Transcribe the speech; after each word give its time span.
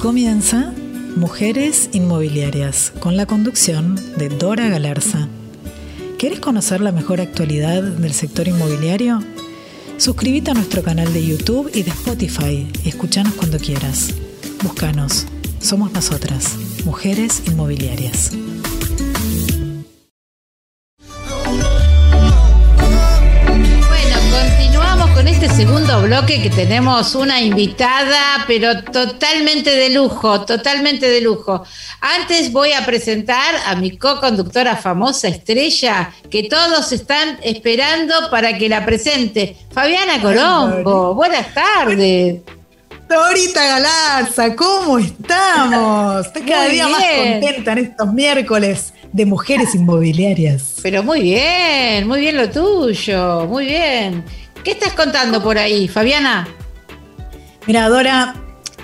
comienza 0.00 0.72
Mujeres 1.16 1.90
Inmobiliarias, 1.92 2.90
con 3.00 3.18
la 3.18 3.26
conducción 3.26 3.96
de 4.16 4.30
Dora 4.30 4.66
Galarza. 4.68 5.28
¿Querés 6.18 6.40
conocer 6.40 6.80
la 6.80 6.90
mejor 6.90 7.20
actualidad 7.20 7.82
del 7.82 8.14
sector 8.14 8.48
inmobiliario? 8.48 9.22
Suscríbete 9.98 10.52
a 10.52 10.54
nuestro 10.54 10.82
canal 10.82 11.12
de 11.12 11.26
YouTube 11.26 11.70
y 11.74 11.82
de 11.82 11.90
Spotify 11.90 12.66
y 12.82 12.88
escuchanos 12.88 13.34
cuando 13.34 13.58
quieras. 13.58 14.14
Búscanos. 14.62 15.26
Somos 15.60 15.92
nosotras, 15.92 16.56
Mujeres 16.86 17.42
Inmobiliarias. 17.46 18.32
Segundo 25.60 26.00
bloque 26.00 26.40
que 26.40 26.48
tenemos 26.48 27.14
una 27.14 27.42
invitada, 27.42 28.46
pero 28.46 28.82
totalmente 28.82 29.68
de 29.68 29.90
lujo, 29.90 30.40
totalmente 30.46 31.06
de 31.06 31.20
lujo. 31.20 31.62
Antes 32.00 32.50
voy 32.50 32.72
a 32.72 32.86
presentar 32.86 33.54
a 33.66 33.76
mi 33.76 33.98
co-conductora 33.98 34.74
famosa 34.76 35.28
estrella, 35.28 36.14
que 36.30 36.44
todos 36.44 36.90
están 36.92 37.38
esperando 37.42 38.14
para 38.30 38.56
que 38.56 38.70
la 38.70 38.86
presente. 38.86 39.54
Fabiana 39.70 40.22
Colombo, 40.22 41.14
buenas 41.14 41.52
tardes. 41.52 42.40
Dorita 43.06 43.62
Galarza, 43.62 44.56
¿cómo 44.56 44.98
estamos? 44.98 46.26
Estoy 46.26 46.42
cada 46.42 46.68
día 46.68 46.88
más 46.88 47.04
contenta 47.04 47.72
en 47.72 47.78
estos 47.78 48.12
miércoles 48.14 48.94
de 49.12 49.26
mujeres 49.26 49.74
inmobiliarias. 49.74 50.76
Pero 50.82 51.02
muy 51.02 51.20
bien, 51.20 52.08
muy 52.08 52.20
bien 52.20 52.38
lo 52.38 52.48
tuyo, 52.48 53.46
muy 53.46 53.66
bien. 53.66 54.24
¿Qué 54.64 54.72
estás 54.72 54.92
contando 54.92 55.42
por 55.42 55.56
ahí, 55.56 55.88
Fabiana? 55.88 56.46
Mira, 57.66 57.88
Dora, 57.88 58.34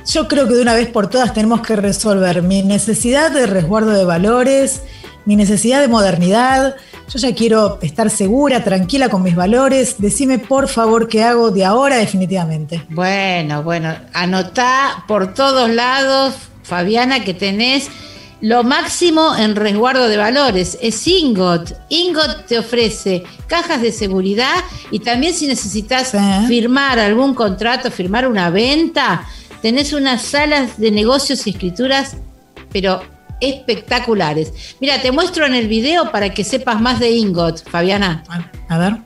yo 0.06 0.26
creo 0.26 0.48
que 0.48 0.54
de 0.54 0.62
una 0.62 0.74
vez 0.74 0.88
por 0.88 1.08
todas 1.08 1.34
tenemos 1.34 1.60
que 1.60 1.76
resolver 1.76 2.42
mi 2.42 2.62
necesidad 2.62 3.30
de 3.30 3.46
resguardo 3.46 3.90
de 3.90 4.04
valores, 4.04 4.82
mi 5.26 5.36
necesidad 5.36 5.80
de 5.80 5.88
modernidad. 5.88 6.76
Yo 7.08 7.18
ya 7.18 7.34
quiero 7.34 7.78
estar 7.82 8.08
segura, 8.08 8.64
tranquila 8.64 9.08
con 9.08 9.22
mis 9.22 9.36
valores. 9.36 9.96
Decime 9.98 10.38
por 10.38 10.68
favor 10.68 11.08
qué 11.08 11.22
hago 11.22 11.50
de 11.50 11.64
ahora 11.64 11.96
definitivamente. 11.96 12.84
Bueno, 12.88 13.62
bueno, 13.62 13.94
anotá 14.14 15.04
por 15.06 15.34
todos 15.34 15.68
lados, 15.68 16.34
Fabiana, 16.62 17.22
que 17.22 17.34
tenés 17.34 17.90
lo 18.46 18.62
máximo 18.62 19.34
en 19.36 19.56
resguardo 19.56 20.06
de 20.06 20.16
valores 20.16 20.78
es 20.80 21.04
Ingot. 21.08 21.76
Ingot 21.88 22.46
te 22.46 22.60
ofrece 22.60 23.24
cajas 23.48 23.82
de 23.82 23.90
seguridad 23.90 24.62
y 24.92 25.00
también 25.00 25.34
si 25.34 25.48
necesitas 25.48 26.12
firmar 26.46 27.00
algún 27.00 27.34
contrato, 27.34 27.90
firmar 27.90 28.28
una 28.28 28.50
venta, 28.50 29.26
tenés 29.62 29.92
unas 29.92 30.22
salas 30.22 30.78
de 30.78 30.92
negocios 30.92 31.44
y 31.48 31.50
escrituras, 31.50 32.18
pero 32.70 33.02
espectaculares. 33.40 34.52
Mira, 34.80 35.02
te 35.02 35.10
muestro 35.10 35.44
en 35.44 35.54
el 35.54 35.66
video 35.66 36.12
para 36.12 36.32
que 36.32 36.44
sepas 36.44 36.80
más 36.80 37.00
de 37.00 37.10
Ingot, 37.10 37.68
Fabiana. 37.68 38.22
A 38.68 38.78
ver. 38.78 39.05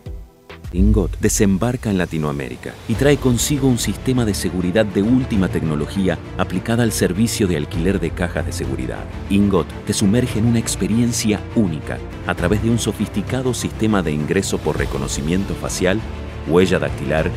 Ingot 0.73 1.19
desembarca 1.19 1.91
en 1.91 1.99
Latinoamérica 1.99 2.75
y 2.89 2.95
trae 2.95 3.17
consigo 3.17 3.69
un 3.69 3.79
sistema 3.79 4.25
de 4.25 4.35
seguridad 4.35 4.87
de 4.87 5.03
última 5.03 5.49
tecnología 5.49 6.19
aplicada 6.39 6.83
al 6.83 6.93
servicio 6.93 7.47
de 7.49 7.57
alquiler 7.57 7.99
de 7.99 8.11
cajas 8.11 8.47
de 8.47 8.53
seguridad. 8.53 9.05
Ingot 9.31 9.67
te 9.87 9.93
sumerge 9.93 10.39
en 10.39 10.47
una 10.47 10.59
experiencia 10.59 11.41
única 11.57 11.99
a 12.27 12.35
través 12.35 12.63
de 12.63 12.71
un 12.71 12.79
sofisticado 12.79 13.53
sistema 13.55 14.03
de 14.03 14.13
ingreso 14.13 14.59
por 14.59 14.79
reconocimiento 14.79 15.55
facial, 15.55 16.01
huella 16.49 16.79
dactilar 16.79 17.31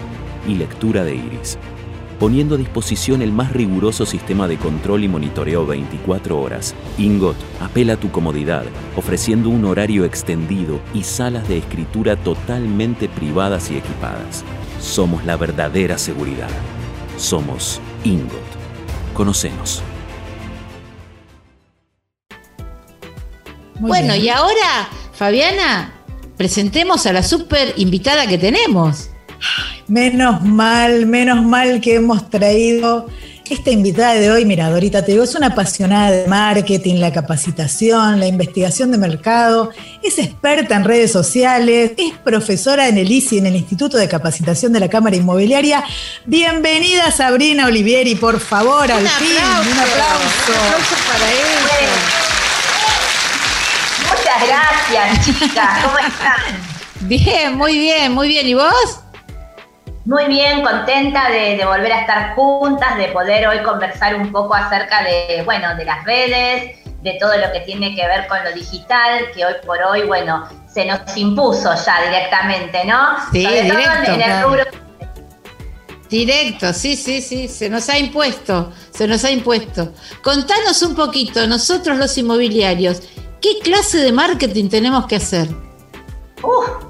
y 0.48 0.56
lectura 0.56 1.04
de 1.04 1.16
iris 1.16 1.58
poniendo 2.20 2.56
a 2.56 2.58
disposición 2.58 3.22
el 3.22 3.32
más 3.32 3.52
riguroso 3.52 4.06
sistema 4.06 4.48
de 4.48 4.58
control 4.58 5.04
y 5.04 5.08
monitoreo 5.08 5.66
24 5.66 6.40
horas. 6.40 6.76
Ingot 6.98 7.36
apela 7.60 7.94
a 7.94 7.98
tu 7.98 8.12
comodidad, 8.12 8.64
ofreciendo 8.96 9.50
un 9.50 9.66
horario 9.66 10.06
extendido 10.06 10.80
y 10.94 11.04
salas 11.04 11.48
de 11.48 11.58
escritura 11.58 12.16
totalmente 12.16 13.10
privadas 13.10 13.72
y 13.72 13.78
equipadas. 13.78 14.44
Somos 14.80 15.26
la 15.26 15.38
verdadera 15.38 15.98
seguridad. 15.98 16.50
Somos 17.18 17.80
Ingot. 18.04 18.32
Conocemos. 19.14 19.84
bueno, 23.80 24.16
y 24.16 24.30
ahora, 24.30 24.90
Fabiana, 25.14 25.94
presentemos 26.38 27.06
a 27.06 27.14
la 27.14 27.24
super 27.24 27.74
invitada 27.78 28.28
que 28.28 28.38
tenemos. 28.38 29.10
Menos 29.94 30.42
mal, 30.42 31.06
menos 31.06 31.44
mal 31.44 31.80
que 31.80 31.94
hemos 31.94 32.28
traído 32.28 33.08
esta 33.48 33.70
invitada 33.70 34.16
de 34.16 34.32
hoy. 34.32 34.44
Mira, 34.44 34.72
Dorita, 34.72 35.06
te 35.06 35.12
digo, 35.12 35.24
es 35.24 35.36
una 35.36 35.50
apasionada 35.50 36.10
de 36.10 36.28
marketing, 36.28 36.96
la 36.96 37.14
capacitación, 37.14 38.20
la 38.20 38.26
investigación 38.26 38.90
de 38.90 38.98
mercado, 38.98 39.70
es 40.02 40.18
experta 40.18 40.78
en 40.78 40.84
redes 40.84 41.12
sociales, 41.12 41.92
es 41.96 42.18
profesora 42.24 42.88
en 42.88 42.98
el 42.98 43.12
ICI, 43.12 43.38
en 43.38 43.46
el 43.46 43.56
Instituto 43.56 43.98
de 43.98 44.08
Capacitación 44.08 44.74
de 44.74 44.80
la 44.80 44.90
Cámara 44.90 45.16
Inmobiliaria. 45.16 45.84
Bienvenida 46.26 47.12
Sabrina 47.12 47.68
Olivieri, 47.68 48.16
por 48.16 48.40
favor, 48.40 48.92
al 48.92 49.08
fin. 49.08 49.28
un 49.38 49.78
aplauso. 49.78 50.54
Un 50.54 50.74
aplauso 50.74 50.96
para 51.08 51.32
ella. 51.32 51.94
Muchas 54.10 54.48
gracias, 54.48 55.26
chicas. 55.28 55.84
¿Cómo 55.84 56.00
están? 56.00 56.74
Bien, 57.02 57.56
muy 57.56 57.78
bien, 57.78 58.12
muy 58.12 58.28
bien. 58.28 58.48
¿Y 58.48 58.56
vos? 58.56 59.03
Muy 60.06 60.26
bien, 60.26 60.62
contenta 60.62 61.30
de, 61.30 61.64
volver 61.66 61.94
a 61.94 62.02
estar 62.02 62.36
juntas, 62.36 62.98
de 62.98 63.08
poder 63.08 63.48
hoy 63.48 63.60
conversar 63.64 64.16
un 64.16 64.34
poco 64.34 64.54
acerca 64.54 65.02
de, 65.02 65.44
bueno, 65.44 65.76
de 65.78 65.86
las 65.86 66.04
redes, 66.04 66.78
de 67.02 67.18
todo 67.20 67.38
lo 67.38 67.52
que 67.54 67.62
tiene 67.62 67.96
que 67.96 68.06
ver 68.06 68.28
con 68.28 68.44
lo 68.44 68.52
digital, 68.52 69.32
que 69.34 69.46
hoy 69.46 69.54
por 69.66 69.82
hoy, 69.82 70.04
bueno, 70.04 70.46
se 70.68 70.86
nos 70.86 71.16
impuso 71.16 71.74
ya 71.86 72.02
directamente, 72.04 72.84
¿no? 72.84 73.16
Sí, 73.32 73.48
directo. 73.48 74.12
Directo, 76.10 76.74
sí, 76.74 76.96
sí, 76.96 77.22
sí, 77.22 77.48
se 77.48 77.70
nos 77.70 77.90
ha 77.90 77.98
impuesto, 77.98 78.72
se 78.92 79.08
nos 79.08 79.24
ha 79.24 79.32
impuesto. 79.32 79.94
Contanos 80.22 80.82
un 80.84 80.96
poquito, 80.96 81.48
nosotros 81.48 81.98
los 81.98 82.16
inmobiliarios, 82.18 83.02
¿qué 83.42 83.60
clase 83.64 84.00
de 84.00 84.12
marketing 84.12 84.70
tenemos 84.70 85.08
que 85.08 85.16
hacer? 85.16 85.48
Uh, 86.44 86.83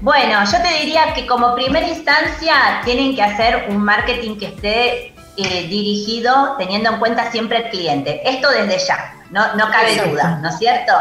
bueno, 0.00 0.44
yo 0.44 0.62
te 0.62 0.78
diría 0.80 1.12
que 1.14 1.26
como 1.26 1.54
primera 1.54 1.86
instancia 1.86 2.80
tienen 2.84 3.14
que 3.14 3.22
hacer 3.22 3.66
un 3.68 3.78
marketing 3.78 4.38
que 4.38 4.46
esté 4.46 5.14
eh, 5.36 5.66
dirigido 5.68 6.56
teniendo 6.58 6.90
en 6.90 6.98
cuenta 6.98 7.30
siempre 7.30 7.58
el 7.58 7.70
cliente. 7.70 8.20
Esto 8.28 8.50
desde 8.50 8.78
ya, 8.78 9.14
no, 9.30 9.54
no 9.54 9.70
cabe 9.70 9.96
duda, 10.08 10.38
¿no 10.42 10.48
es 10.48 10.58
cierto? 10.58 10.92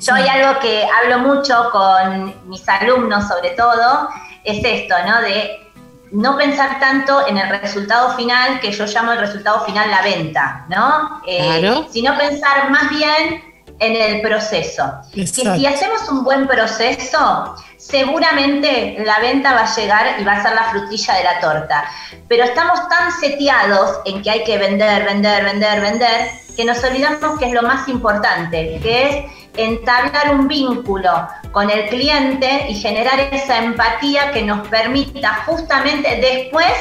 Yo 0.00 0.14
hay 0.14 0.28
algo 0.28 0.60
que 0.60 0.84
hablo 0.84 1.18
mucho 1.20 1.70
con 1.70 2.48
mis 2.48 2.68
alumnos 2.68 3.28
sobre 3.28 3.50
todo, 3.50 4.08
es 4.44 4.64
esto, 4.64 4.94
¿no? 5.06 5.20
De 5.22 5.70
no 6.12 6.36
pensar 6.36 6.80
tanto 6.80 7.26
en 7.26 7.38
el 7.38 7.48
resultado 7.60 8.16
final, 8.16 8.60
que 8.60 8.72
yo 8.72 8.84
llamo 8.86 9.12
el 9.12 9.18
resultado 9.18 9.64
final 9.64 9.90
la 9.90 10.02
venta, 10.02 10.66
¿no? 10.68 11.22
Eh, 11.26 11.84
sino 11.90 12.16
pensar 12.18 12.68
más 12.70 12.90
bien 12.90 13.42
en 13.78 13.96
el 13.96 14.20
proceso. 14.20 14.84
Que 15.14 15.26
si 15.26 15.66
hacemos 15.66 16.08
un 16.08 16.24
buen 16.24 16.46
proceso, 16.46 17.56
seguramente 17.90 18.96
la 19.04 19.18
venta 19.18 19.52
va 19.52 19.62
a 19.62 19.74
llegar 19.74 20.20
y 20.20 20.24
va 20.24 20.32
a 20.32 20.42
ser 20.42 20.54
la 20.54 20.64
frutilla 20.64 21.14
de 21.14 21.24
la 21.24 21.40
torta. 21.40 21.84
Pero 22.28 22.44
estamos 22.44 22.88
tan 22.88 23.12
seteados 23.12 24.00
en 24.04 24.22
que 24.22 24.30
hay 24.30 24.44
que 24.44 24.58
vender, 24.58 25.04
vender, 25.04 25.44
vender, 25.44 25.80
vender, 25.80 26.30
que 26.56 26.64
nos 26.64 26.82
olvidamos 26.84 27.38
que 27.38 27.46
es 27.46 27.52
lo 27.52 27.62
más 27.62 27.88
importante, 27.88 28.78
que 28.82 29.08
es 29.08 29.24
entablar 29.56 30.34
un 30.34 30.46
vínculo 30.48 31.28
con 31.52 31.70
el 31.70 31.88
cliente 31.88 32.66
y 32.68 32.74
generar 32.74 33.18
esa 33.32 33.58
empatía 33.58 34.30
que 34.32 34.42
nos 34.42 34.66
permita 34.68 35.42
justamente 35.46 36.16
después 36.20 36.72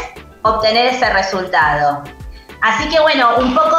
obtener 0.44 0.94
ese 0.94 1.10
resultado. 1.12 2.04
Así 2.62 2.90
que 2.90 3.00
bueno, 3.00 3.38
un 3.38 3.56
poco 3.56 3.78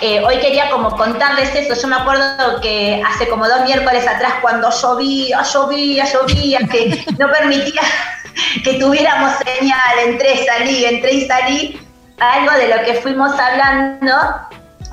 eh, 0.00 0.22
hoy 0.24 0.38
quería 0.38 0.70
como 0.70 0.96
contarles 0.96 1.54
eso. 1.54 1.80
Yo 1.80 1.88
me 1.88 1.96
acuerdo 1.96 2.60
que 2.60 3.02
hace 3.04 3.28
como 3.28 3.48
dos 3.48 3.62
miércoles 3.62 4.06
atrás 4.06 4.34
cuando 4.40 4.70
llovía, 4.70 5.42
llovía, 5.42 6.04
llovía, 6.04 6.60
que 6.70 7.04
no 7.18 7.30
permitía 7.30 7.82
que 8.64 8.74
tuviéramos 8.74 9.32
señal, 9.44 9.98
entré, 10.06 10.46
salí, 10.46 10.84
entré 10.84 11.12
y 11.12 11.26
salí, 11.26 11.80
algo 12.18 12.52
de 12.52 12.68
lo 12.68 12.84
que 12.84 12.94
fuimos 12.94 13.38
hablando 13.38 14.14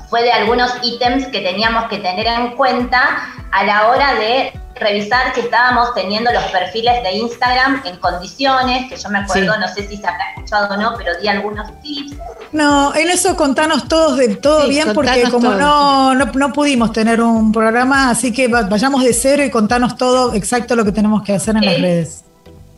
fue 0.08 0.22
de 0.22 0.32
algunos 0.32 0.74
ítems 0.82 1.26
que 1.26 1.40
teníamos 1.40 1.84
que 1.88 1.98
tener 1.98 2.26
en 2.26 2.56
cuenta 2.56 3.28
a 3.52 3.64
la 3.64 3.88
hora 3.88 4.14
de 4.14 4.57
revisar 4.80 5.32
que 5.32 5.40
estábamos 5.40 5.94
teniendo 5.94 6.32
los 6.32 6.44
perfiles 6.44 7.02
de 7.02 7.12
Instagram 7.12 7.82
en 7.84 7.96
condiciones, 7.96 8.88
que 8.88 8.96
yo 8.96 9.08
me 9.08 9.18
acuerdo, 9.18 9.58
no 9.58 9.68
sé 9.68 9.86
si 9.88 9.96
se 9.96 10.06
habrá 10.06 10.30
escuchado 10.30 10.74
o 10.74 10.76
no, 10.76 10.94
pero 10.96 11.12
di 11.20 11.28
algunos 11.28 11.68
tips. 11.80 12.16
No, 12.52 12.94
en 12.94 13.10
eso 13.10 13.36
contanos 13.36 13.88
todos 13.88 14.16
de 14.16 14.36
todo 14.36 14.68
bien, 14.68 14.92
porque 14.94 15.24
como 15.30 15.54
no, 15.54 16.14
no, 16.14 16.52
pudimos 16.52 16.92
tener 16.92 17.20
un 17.20 17.52
programa, 17.52 18.10
así 18.10 18.32
que 18.32 18.48
vayamos 18.48 19.04
de 19.04 19.12
cero 19.12 19.44
y 19.44 19.50
contanos 19.50 19.96
todo 19.96 20.34
exacto 20.34 20.74
lo 20.76 20.84
que 20.84 20.92
tenemos 20.92 21.22
que 21.22 21.34
hacer 21.34 21.56
en 21.56 21.64
las 21.64 21.80
redes. 21.80 22.24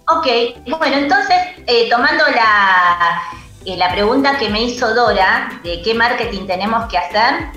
Ok, 0.08 0.26
bueno, 0.67 0.96
entonces, 0.96 1.37
eh, 1.67 1.88
tomando 1.88 2.25
la 2.35 3.23
eh, 3.64 3.76
la 3.76 3.93
pregunta 3.93 4.38
que 4.38 4.49
me 4.49 4.62
hizo 4.62 4.94
Dora 4.94 5.61
de 5.62 5.82
qué 5.82 5.93
marketing 5.93 6.46
tenemos 6.46 6.88
que 6.88 6.96
hacer, 6.96 7.50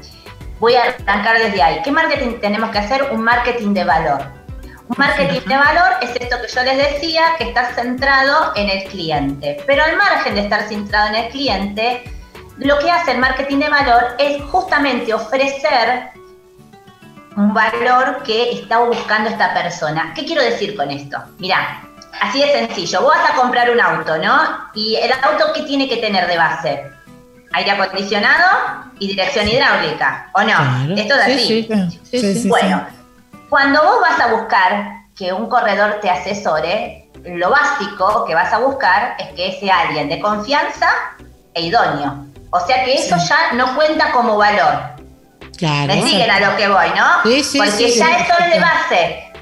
voy 0.64 0.76
a 0.76 0.84
arrancar 0.84 1.40
desde 1.40 1.62
ahí. 1.62 1.82
¿Qué 1.84 1.92
marketing 1.92 2.40
tenemos 2.40 2.70
que 2.70 2.78
hacer? 2.78 3.10
Un 3.12 3.22
marketing 3.22 3.74
de 3.74 3.84
valor. 3.84 4.22
Un 4.88 4.96
marketing 4.98 5.42
de 5.46 5.58
valor 5.58 5.92
es 6.02 6.12
esto 6.16 6.38
que 6.42 6.48
yo 6.48 6.64
les 6.64 6.78
decía, 6.78 7.36
que 7.38 7.50
está 7.50 7.74
centrado 7.74 8.54
en 8.56 8.70
el 8.70 8.86
cliente. 8.86 9.62
Pero 9.68 9.84
al 9.84 9.98
margen 9.98 10.36
de 10.36 10.42
estar 10.42 10.62
centrado 10.70 11.10
en 11.10 11.16
el 11.16 11.32
cliente, 11.32 12.04
lo 12.60 12.80
que 12.80 12.90
hace 12.90 13.12
el 13.12 13.18
marketing 13.18 13.58
de 13.58 13.68
valor 13.68 14.16
es 14.18 14.42
justamente 14.44 15.14
ofrecer 15.14 16.12
un 17.36 17.54
valor 17.54 18.24
que 18.24 18.54
está 18.54 18.80
buscando 18.80 19.32
esta 19.32 19.54
persona. 19.54 20.14
¿Qué 20.16 20.24
quiero 20.24 20.42
decir 20.42 20.78
con 20.78 20.90
esto? 20.92 21.18
Mirá, 21.40 21.82
así 22.22 22.40
de 22.40 22.54
sencillo. 22.54 23.02
Vos 23.02 23.14
vas 23.14 23.32
a 23.32 23.36
comprar 23.36 23.70
un 23.70 23.82
auto, 23.82 24.18
¿no? 24.18 24.70
Y 24.74 24.96
el 24.96 25.12
auto, 25.12 25.52
¿qué 25.54 25.64
tiene 25.64 25.90
que 25.90 25.98
tener 25.98 26.26
de 26.26 26.38
base? 26.38 26.94
Aire 27.54 27.72
acondicionado 27.72 28.92
y 29.00 29.08
dirección 29.08 29.48
hidráulica, 29.48 30.30
¿o 30.34 30.42
no? 30.42 30.96
Esto 30.96 31.16
es 31.16 31.22
así. 31.22 31.68
Sí, 32.12 32.48
bueno, 32.48 32.86
cuando 33.50 33.84
vos 33.84 34.02
vas 34.02 34.20
a 34.20 34.34
buscar 34.34 35.04
que 35.16 35.32
un 35.32 35.48
corredor 35.48 36.00
te 36.02 36.10
asesore, 36.10 37.10
lo 37.24 37.50
básico 37.52 38.26
que 38.26 38.36
vas 38.36 38.52
a 38.52 38.60
buscar 38.60 39.16
es 39.20 39.28
que 39.34 39.60
sea 39.60 39.82
alguien 39.82 40.10
de 40.10 40.20
confianza 40.20 40.90
e 41.54 41.62
idóneo. 41.62 42.26
O 42.50 42.60
sea 42.60 42.84
que 42.86 42.96
eso 42.96 43.16
ya 43.18 43.54
no 43.54 43.76
cuenta 43.76 44.12
como 44.12 44.38
valor. 44.38 44.94
Claro. 45.58 45.94
Me 45.94 46.04
siguen 46.04 46.30
a 46.30 46.40
lo 46.40 46.58
que 46.58 46.68
voy, 46.68 46.88
¿no? 46.96 47.24
Sí, 47.24 47.44
sí, 47.44 47.58
Porque 47.58 47.92
ya 47.92 48.18
esto 48.18 48.34
es 48.40 48.54
de 48.54 48.60
base. 48.60 49.34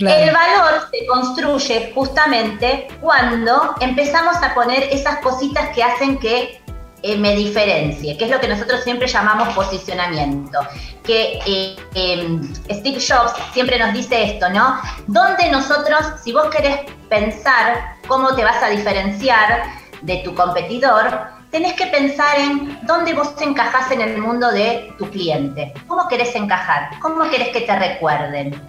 El 0.00 0.32
valor 0.32 0.88
se 0.92 1.06
construye 1.06 1.92
justamente 1.94 2.86
cuando 3.00 3.74
empezamos 3.80 4.36
a 4.36 4.54
poner 4.54 4.84
esas 4.92 5.18
cositas 5.18 5.70
que 5.74 5.82
hacen 5.82 6.18
que 6.18 6.62
eh, 7.02 7.16
me 7.16 7.36
diferencie, 7.36 8.16
que 8.16 8.24
es 8.24 8.30
lo 8.30 8.40
que 8.40 8.48
nosotros 8.48 8.82
siempre 8.82 9.06
llamamos 9.06 9.54
posicionamiento. 9.54 10.58
Que 11.04 11.38
eh, 11.46 11.76
em, 11.94 12.54
Steve 12.70 12.98
Jobs 13.00 13.32
siempre 13.52 13.78
nos 13.78 13.92
dice 13.92 14.32
esto, 14.32 14.48
¿no? 14.50 14.80
Donde 15.06 15.50
nosotros, 15.50 15.98
si 16.22 16.32
vos 16.32 16.46
querés 16.46 16.80
pensar 17.08 17.96
cómo 18.06 18.34
te 18.34 18.44
vas 18.44 18.62
a 18.62 18.68
diferenciar 18.68 19.62
de 20.02 20.18
tu 20.18 20.34
competidor, 20.34 21.38
tenés 21.50 21.74
que 21.74 21.86
pensar 21.86 22.38
en 22.38 22.78
dónde 22.82 23.14
vos 23.14 23.34
te 23.36 23.44
encajás 23.44 23.90
en 23.90 24.00
el 24.00 24.18
mundo 24.18 24.50
de 24.50 24.92
tu 24.98 25.08
cliente. 25.10 25.72
¿Cómo 25.86 26.08
querés 26.08 26.34
encajar? 26.34 26.90
¿Cómo 27.00 27.28
querés 27.30 27.48
que 27.48 27.62
te 27.62 27.78
recuerden? 27.78 28.60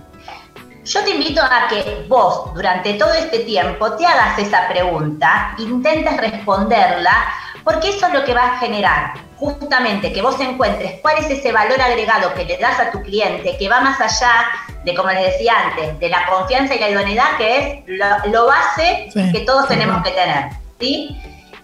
Yo 0.86 1.04
te 1.04 1.12
invito 1.12 1.42
a 1.44 1.68
que 1.68 2.06
vos 2.08 2.54
durante 2.54 2.94
todo 2.94 3.14
este 3.14 3.40
tiempo 3.40 3.92
te 3.94 4.06
hagas 4.06 4.40
esa 4.40 4.68
pregunta, 4.68 5.54
intentes 5.60 6.18
responderla, 6.18 7.28
porque 7.69 7.89
eso 7.89 8.07
es 8.07 8.13
lo 8.13 8.24
que 8.25 8.33
va 8.33 8.45
a 8.45 8.57
generar 8.57 9.13
justamente 9.38 10.12
que 10.12 10.24
vos 10.24 10.39
encuentres 10.39 11.00
cuál 11.01 11.19
es 11.19 11.30
ese 11.30 11.51
valor 11.51 11.80
agregado 11.80 12.33
que 12.33 12.44
le 12.44 12.57
das 12.57 12.80
a 12.80 12.89
tu 12.89 13.00
cliente, 13.04 13.57
que 13.57 13.69
va 13.69 13.80
más 13.80 14.01
allá 14.01 14.48
de, 14.83 14.95
como 14.95 15.10
les 15.10 15.33
decía 15.33 15.54
antes, 15.68 16.00
de 16.00 16.10
la 16.10 16.25
confianza 16.25 16.74
y 16.74 16.80
la 16.80 16.89
idoneidad, 16.89 17.38
que 17.38 17.83
es 17.86 18.31
lo, 18.31 18.48
base 18.48 19.10
que 19.13 19.42
todos 19.42 19.68
tenemos 19.68 20.01
que 20.01 20.10
tener. 20.12 20.50
¿sí? 20.80 21.16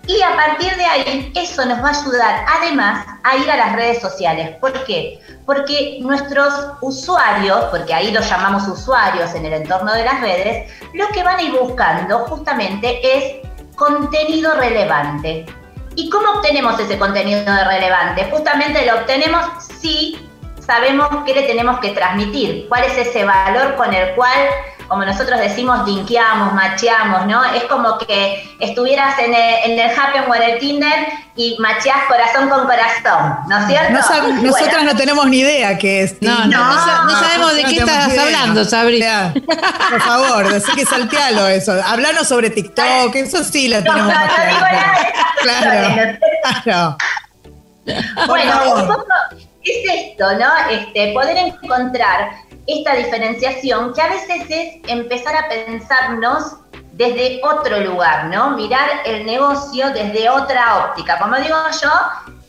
Y 0.06 0.22
a 0.22 0.36
partir 0.36 0.75
de 0.75 0.86
ahí, 0.86 1.31
eso 1.36 1.66
nos 1.66 1.84
va 1.84 1.90
a 1.90 2.00
ayudar 2.00 2.46
además 2.56 3.08
a 3.24 3.38
ir 3.38 3.50
a 3.50 3.58
las 3.58 3.75
redes 3.75 4.00
sociales. 4.00 4.56
¿Por 4.62 4.86
qué? 4.86 5.19
Porque 5.44 5.98
nuestros 6.01 6.54
usuarios, 6.81 7.66
porque 7.72 7.96
ahí 7.96 8.12
los 8.12 8.30
llamamos 8.30 8.68
usuarios 8.68 9.34
en 9.34 9.46
el 9.46 9.54
entorno 9.54 9.92
de 9.92 10.06
las 10.06 10.22
redes, 10.22 10.72
lo 10.94 11.08
que 11.08 11.24
van 11.24 11.40
a 11.40 11.42
ir 11.42 11.54
buscando 11.54 12.19
justamente 12.19 13.00
es 13.01 13.48
contenido 13.75 14.54
relevante. 14.56 15.46
¿Y 15.96 16.10
cómo 16.10 16.30
obtenemos 16.32 16.78
ese 16.80 17.00
contenido 17.00 17.42
relevante? 17.46 18.30
Justamente 18.30 18.86
lo 18.86 19.00
obtenemos 19.00 19.42
si 19.80 20.18
sabemos 20.60 21.08
qué 21.26 21.34
le 21.34 21.44
tenemos 21.44 21.80
que 21.80 21.92
transmitir, 21.92 22.68
cuál 22.68 22.84
es 22.84 22.98
ese 22.98 23.24
valor 23.24 23.76
con 23.76 23.94
el 23.94 24.14
cual 24.16 24.38
como 24.88 25.06
nosotros 25.06 25.40
decimos, 25.40 25.86
dinkeamos, 25.86 26.54
macheamos, 26.54 27.26
¿no? 27.26 27.44
Es 27.46 27.64
como 27.64 27.98
que 27.98 28.56
estuvieras 28.60 29.18
en 29.20 29.34
el, 29.34 29.72
en 29.72 29.80
el 29.80 30.00
Happen 30.00 30.24
o 30.30 30.36
en 30.36 30.44
el 30.44 30.60
Tinder 30.60 31.08
y 31.36 31.58
macheás 31.60 32.06
corazón 32.08 32.50
con 32.50 32.66
corazón, 32.66 33.38
¿no 33.48 33.60
es 33.60 33.68
cierto? 33.68 33.94
nosotras 34.42 34.84
no 34.84 34.96
tenemos 34.96 35.28
ni 35.28 35.40
idea 35.40 35.78
qué 35.78 36.04
es. 36.04 36.22
No, 36.22 36.46
no, 36.46 37.06
no, 37.06 37.20
sabemos 37.20 37.56
de 37.56 37.64
qué 37.64 37.78
estás 37.78 38.18
hablando, 38.18 38.64
Sabrina. 38.64 39.34
Por 39.90 40.02
favor, 40.02 40.46
así 40.54 40.72
que 40.74 40.86
saltealo 40.86 41.48
eso. 41.48 41.74
Hablanos 41.86 42.28
sobre 42.28 42.50
TikTok, 42.50 43.16
eso 43.16 43.44
sí 43.44 43.68
lo 43.68 43.84
tenemos. 43.84 44.08
No, 44.08 44.14
no, 44.14 44.46
digo 44.48 44.60
nada 44.60 44.96
Claro, 45.42 46.18
claro. 46.64 46.98
Bueno, 48.28 48.76
un 48.76 48.88
poco 48.88 49.06
es 49.64 49.94
esto, 49.94 50.38
¿no? 50.38 50.70
Este, 50.70 51.14
poder 51.14 51.38
encontrar 51.38 52.30
esta 52.68 52.96
diferenciación 52.96 53.94
que 53.94 54.02
a 54.02 54.10
veces 54.10 54.46
es 54.50 54.90
empezar 54.90 55.36
a 55.36 55.48
pensarnos 55.48 56.58
desde 56.94 57.42
otro 57.44 57.80
lugar, 57.82 58.26
¿no? 58.26 58.52
Mirar 58.52 58.90
el 59.06 59.26
negocio 59.26 59.90
desde 59.92 60.30
otra 60.30 60.86
óptica. 60.86 61.20
Como 61.20 61.36
digo 61.38 61.56
yo, 61.82 61.90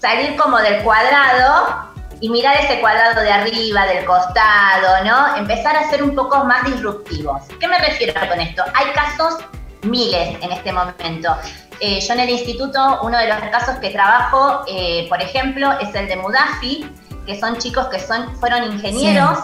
salir 0.01 0.37
como 0.37 0.59
del 0.59 0.83
cuadrado 0.83 1.87
y 2.21 2.29
mirar 2.31 2.57
ese 2.57 2.81
cuadrado 2.81 3.21
de 3.21 3.33
arriba, 3.33 3.87
del 3.87 4.05
costado, 4.05 5.05
¿no? 5.05 5.37
Empezar 5.37 5.77
a 5.77 5.91
ser 5.91 6.03
un 6.03 6.15
poco 6.15 6.45
más 6.45 6.65
disruptivos. 6.65 7.43
¿Qué 7.61 7.69
me 7.69 7.79
refiero 7.79 8.15
con 8.29 8.41
esto? 8.41 8.63
Hay 8.75 8.93
casos 8.93 9.39
miles 9.83 10.39
en 10.41 10.53
este 10.53 10.73
momento. 10.73 11.37
Eh, 11.81 12.01
yo 12.01 12.15
en 12.15 12.21
el 12.21 12.31
instituto, 12.31 13.01
uno 13.03 13.19
de 13.19 13.29
los 13.29 13.39
casos 13.51 13.77
que 13.81 13.91
trabajo, 13.91 14.65
eh, 14.67 15.07
por 15.09 15.21
ejemplo, 15.21 15.73
es 15.81 15.95
el 15.95 16.07
de 16.09 16.17
Mudafi, 16.17 16.89
que 17.27 17.39
son 17.39 17.59
chicos 17.59 17.89
que 17.89 17.99
son, 17.99 18.35
fueron 18.39 18.65
ingenieros. 18.73 19.39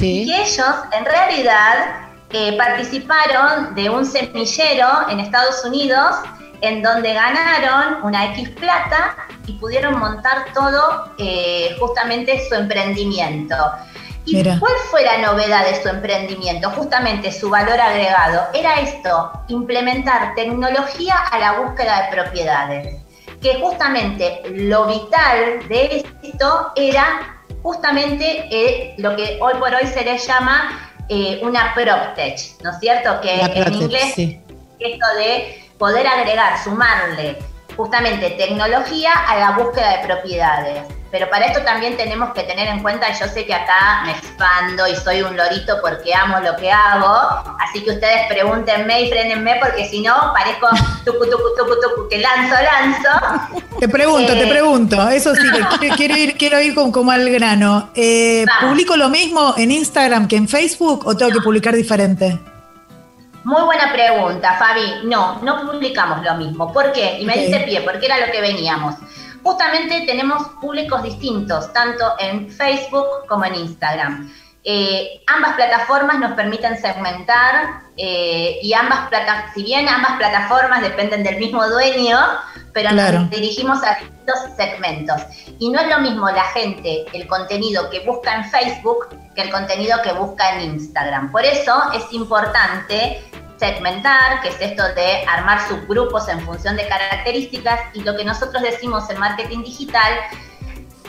Y 0.00 0.32
ellos, 0.32 0.74
en 0.92 1.04
realidad, 1.04 2.08
eh, 2.30 2.56
participaron 2.56 3.74
de 3.74 3.88
un 3.88 4.04
semillero 4.04 5.08
en 5.08 5.20
Estados 5.20 5.64
Unidos 5.64 6.16
en 6.60 6.82
donde 6.82 7.14
ganaron 7.14 8.02
una 8.02 8.32
X 8.32 8.50
plata 8.50 9.16
y 9.46 9.52
pudieron 9.54 9.98
montar 9.98 10.46
todo 10.54 11.12
eh, 11.18 11.76
justamente 11.78 12.46
su 12.48 12.54
emprendimiento. 12.54 13.56
¿Y 14.24 14.42
cuál 14.42 14.72
fue 14.90 15.04
la 15.04 15.18
novedad 15.18 15.64
de 15.66 15.80
su 15.80 15.88
emprendimiento? 15.88 16.68
Justamente 16.70 17.30
su 17.30 17.48
valor 17.48 17.80
agregado. 17.80 18.48
Era 18.54 18.80
esto, 18.80 19.30
implementar 19.46 20.34
tecnología 20.34 21.14
a 21.30 21.38
la 21.38 21.60
búsqueda 21.60 22.02
de 22.02 22.16
propiedades. 22.16 23.02
Que 23.40 23.60
justamente 23.60 24.42
lo 24.50 24.86
vital 24.86 25.68
de 25.68 26.04
esto 26.22 26.72
era 26.74 27.35
justamente 27.62 28.46
eh, 28.50 28.94
lo 28.98 29.16
que 29.16 29.38
hoy 29.40 29.54
por 29.58 29.74
hoy 29.74 29.86
se 29.86 30.04
le 30.04 30.18
llama 30.18 30.92
eh, 31.08 31.40
una 31.42 31.74
PropTech, 31.74 32.62
¿no 32.62 32.70
es 32.70 32.78
cierto? 32.80 33.20
Que 33.20 33.40
en 33.40 33.74
inglés 33.74 34.14
esto 34.16 35.06
de 35.18 35.62
poder 35.78 36.06
agregar, 36.06 36.62
sumarle 36.62 37.38
justamente 37.76 38.30
tecnología 38.30 39.12
a 39.12 39.36
la 39.38 39.50
búsqueda 39.52 39.98
de 39.98 40.06
propiedades. 40.06 40.82
Pero 41.16 41.30
para 41.30 41.46
esto 41.46 41.62
también 41.62 41.96
tenemos 41.96 42.34
que 42.34 42.42
tener 42.42 42.68
en 42.68 42.82
cuenta, 42.82 43.06
yo 43.18 43.26
sé 43.26 43.46
que 43.46 43.54
acá 43.54 44.02
me 44.04 44.10
expando 44.10 44.86
y 44.86 44.94
soy 44.96 45.22
un 45.22 45.34
lorito 45.34 45.78
porque 45.80 46.14
amo 46.14 46.40
lo 46.40 46.54
que 46.56 46.70
hago, 46.70 47.56
así 47.58 47.82
que 47.82 47.92
ustedes 47.92 48.26
pregúntenme 48.28 49.00
y 49.00 49.08
frenenme 49.08 49.58
porque 49.58 49.88
si 49.88 50.02
no 50.02 50.14
parezco 50.34 50.68
tucu, 51.06 51.24
tucu, 51.24 51.56
tucu, 51.56 51.74
tucu, 51.80 52.08
que 52.10 52.18
lanzo, 52.18 52.54
lanzo. 52.62 53.62
Te 53.80 53.88
pregunto, 53.88 54.34
te 54.34 54.44
eh, 54.44 54.46
pregunto, 54.46 55.08
eso 55.08 55.34
sí, 55.34 55.48
quiero 55.96 56.18
ir, 56.18 56.36
quiero 56.36 56.60
ir 56.60 56.74
con, 56.74 56.92
como 56.92 57.10
al 57.12 57.30
grano. 57.30 57.88
Eh, 57.94 58.44
¿Publico 58.60 58.94
lo 58.98 59.08
mismo 59.08 59.54
en 59.56 59.70
Instagram 59.70 60.28
que 60.28 60.36
en 60.36 60.46
Facebook 60.46 61.06
o 61.06 61.16
tengo 61.16 61.32
que 61.32 61.40
publicar 61.40 61.74
diferente? 61.74 62.38
Muy 63.42 63.62
buena 63.62 63.90
pregunta, 63.90 64.54
Fabi. 64.58 65.06
No, 65.06 65.40
no 65.40 65.62
publicamos 65.62 66.22
lo 66.22 66.34
mismo. 66.34 66.70
¿Por 66.70 66.92
qué? 66.92 67.20
Y 67.20 67.24
me 67.24 67.38
dice 67.38 67.60
pie, 67.60 67.80
porque 67.80 68.04
era 68.04 68.18
lo 68.26 68.30
que 68.30 68.42
veníamos. 68.42 68.96
Justamente 69.46 70.00
tenemos 70.06 70.42
públicos 70.60 71.04
distintos, 71.04 71.72
tanto 71.72 72.14
en 72.18 72.50
Facebook 72.50 73.06
como 73.28 73.44
en 73.44 73.54
Instagram. 73.54 74.28
Eh, 74.64 75.22
ambas 75.28 75.54
plataformas 75.54 76.18
nos 76.18 76.32
permiten 76.32 76.76
segmentar 76.76 77.82
eh, 77.96 78.58
y 78.60 78.72
ambas 78.72 79.08
plataformas, 79.08 79.54
si 79.54 79.62
bien 79.62 79.88
ambas 79.88 80.14
plataformas 80.14 80.82
dependen 80.82 81.22
del 81.22 81.36
mismo 81.36 81.64
dueño, 81.68 82.18
pero 82.72 82.90
nos 82.90 83.30
dirigimos 83.30 83.84
a 83.84 83.94
distintos 83.94 84.56
segmentos. 84.56 85.22
Y 85.60 85.70
no 85.70 85.78
es 85.78 85.86
lo 85.90 86.00
mismo 86.00 86.28
la 86.28 86.46
gente, 86.46 87.04
el 87.12 87.28
contenido 87.28 87.88
que 87.90 88.00
busca 88.00 88.34
en 88.34 88.50
Facebook 88.50 89.10
que 89.36 89.42
el 89.42 89.52
contenido 89.52 90.02
que 90.02 90.10
busca 90.10 90.56
en 90.56 90.72
Instagram. 90.72 91.30
Por 91.30 91.44
eso 91.44 91.72
es 91.94 92.12
importante 92.12 93.22
segmentar, 93.58 94.40
que 94.42 94.48
es 94.48 94.60
esto 94.60 94.82
de 94.94 95.24
armar 95.26 95.66
subgrupos 95.68 96.28
en 96.28 96.40
función 96.40 96.76
de 96.76 96.86
características, 96.86 97.80
y 97.94 98.02
lo 98.02 98.16
que 98.16 98.24
nosotros 98.24 98.62
decimos 98.62 99.08
en 99.10 99.18
marketing 99.18 99.62
digital, 99.62 100.12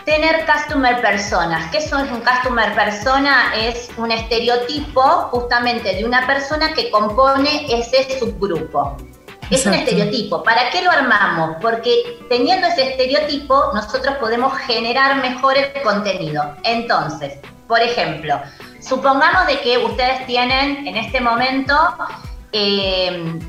tener 0.06 0.46
customer 0.46 1.02
personas. 1.02 1.70
¿Qué 1.70 1.80
es 1.80 1.92
un 1.92 2.22
customer 2.22 2.74
persona? 2.74 3.54
Es 3.54 3.90
un 3.98 4.10
estereotipo 4.10 5.02
justamente 5.32 5.96
de 5.96 6.06
una 6.06 6.26
persona 6.26 6.74
que 6.74 6.90
compone 6.90 7.68
ese 7.70 8.18
subgrupo. 8.18 8.96
Es 9.50 9.66
un 9.66 9.74
estereotipo. 9.74 10.44
¿Para 10.44 10.70
qué 10.70 10.82
lo 10.82 10.92
armamos? 10.92 11.58
Porque 11.62 12.20
teniendo 12.30 12.68
ese 12.68 12.92
estereotipo, 12.92 13.72
nosotros 13.74 14.16
podemos 14.18 14.58
generar 14.60 15.18
mejor 15.18 15.58
el 15.58 15.82
contenido. 15.82 16.56
Entonces, 16.64 17.40
por 17.68 17.82
ejemplo, 17.82 18.40
supongamos 18.82 19.46
de 19.48 19.60
que 19.60 19.78
ustedes 19.78 20.26
tienen 20.26 20.88
en 20.88 20.96
este 20.96 21.20
momento 21.20 21.76
eh, 22.58 23.40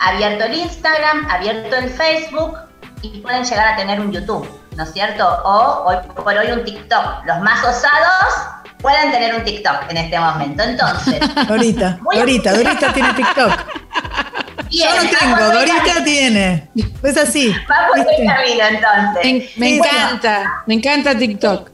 abierto 0.00 0.44
el 0.44 0.54
Instagram, 0.54 1.28
abierto 1.30 1.76
el 1.76 1.90
Facebook 1.90 2.56
y 3.02 3.20
pueden 3.20 3.44
llegar 3.44 3.74
a 3.74 3.76
tener 3.76 4.00
un 4.00 4.10
YouTube, 4.10 4.48
¿no 4.76 4.84
es 4.84 4.92
cierto? 4.92 5.26
O 5.44 5.84
hoy 5.86 5.96
por 6.16 6.34
hoy 6.34 6.50
un 6.50 6.64
TikTok. 6.64 7.26
Los 7.26 7.40
más 7.40 7.62
osados 7.62 8.34
pueden 8.78 9.10
tener 9.10 9.34
un 9.34 9.44
TikTok 9.44 9.90
en 9.90 9.96
este 9.98 10.18
momento. 10.18 10.62
Entonces. 10.62 11.20
Dorita, 11.48 11.98
Dorita, 12.14 12.52
Dorita 12.54 12.92
tiene 12.92 13.12
TikTok. 13.14 13.52
Yo 14.70 14.86
no 14.86 15.18
tengo, 15.18 15.52
Dorita 15.52 16.04
tiene. 16.04 16.70
Es 17.02 17.16
así. 17.16 17.54
Va 17.70 17.88
por 17.88 17.98
el 17.98 18.26
camino 18.26 18.64
entonces. 18.70 19.56
Me, 19.56 19.76
encanta, 19.76 20.62
me 20.66 20.74
encanta 20.74 21.16
TikTok. 21.16 21.73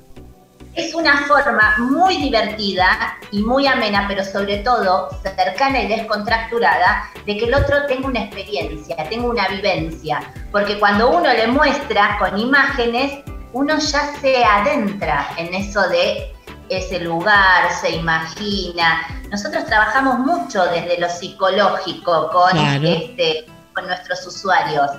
Es 0.80 0.94
una 0.94 1.26
forma 1.26 1.74
muy 1.76 2.16
divertida 2.16 3.18
y 3.30 3.42
muy 3.42 3.66
amena, 3.66 4.06
pero 4.08 4.24
sobre 4.24 4.58
todo 4.58 5.10
cercana 5.22 5.82
y 5.82 5.88
descontracturada, 5.88 7.10
de 7.26 7.36
que 7.36 7.44
el 7.44 7.54
otro 7.54 7.84
tenga 7.86 8.08
una 8.08 8.24
experiencia, 8.24 8.96
tenga 9.10 9.28
una 9.28 9.46
vivencia. 9.48 10.22
Porque 10.50 10.78
cuando 10.78 11.10
uno 11.10 11.30
le 11.34 11.48
muestra 11.48 12.16
con 12.18 12.38
imágenes, 12.38 13.20
uno 13.52 13.78
ya 13.78 14.14
se 14.22 14.42
adentra 14.42 15.28
en 15.36 15.52
eso 15.52 15.86
de 15.90 16.32
ese 16.70 17.00
lugar, 17.00 17.70
se 17.78 17.90
imagina. 17.90 19.02
Nosotros 19.30 19.66
trabajamos 19.66 20.18
mucho 20.20 20.64
desde 20.64 20.98
lo 20.98 21.10
psicológico 21.10 22.30
con, 22.30 22.56
este, 22.56 23.44
con 23.74 23.86
nuestros 23.86 24.26
usuarios. 24.26 24.90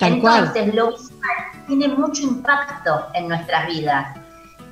Entonces, 0.00 0.74
lo 0.74 0.92
visual 0.92 1.36
tiene 1.66 1.88
mucho 1.88 2.22
impacto 2.22 3.08
en 3.12 3.28
nuestras 3.28 3.66
vidas. 3.66 4.25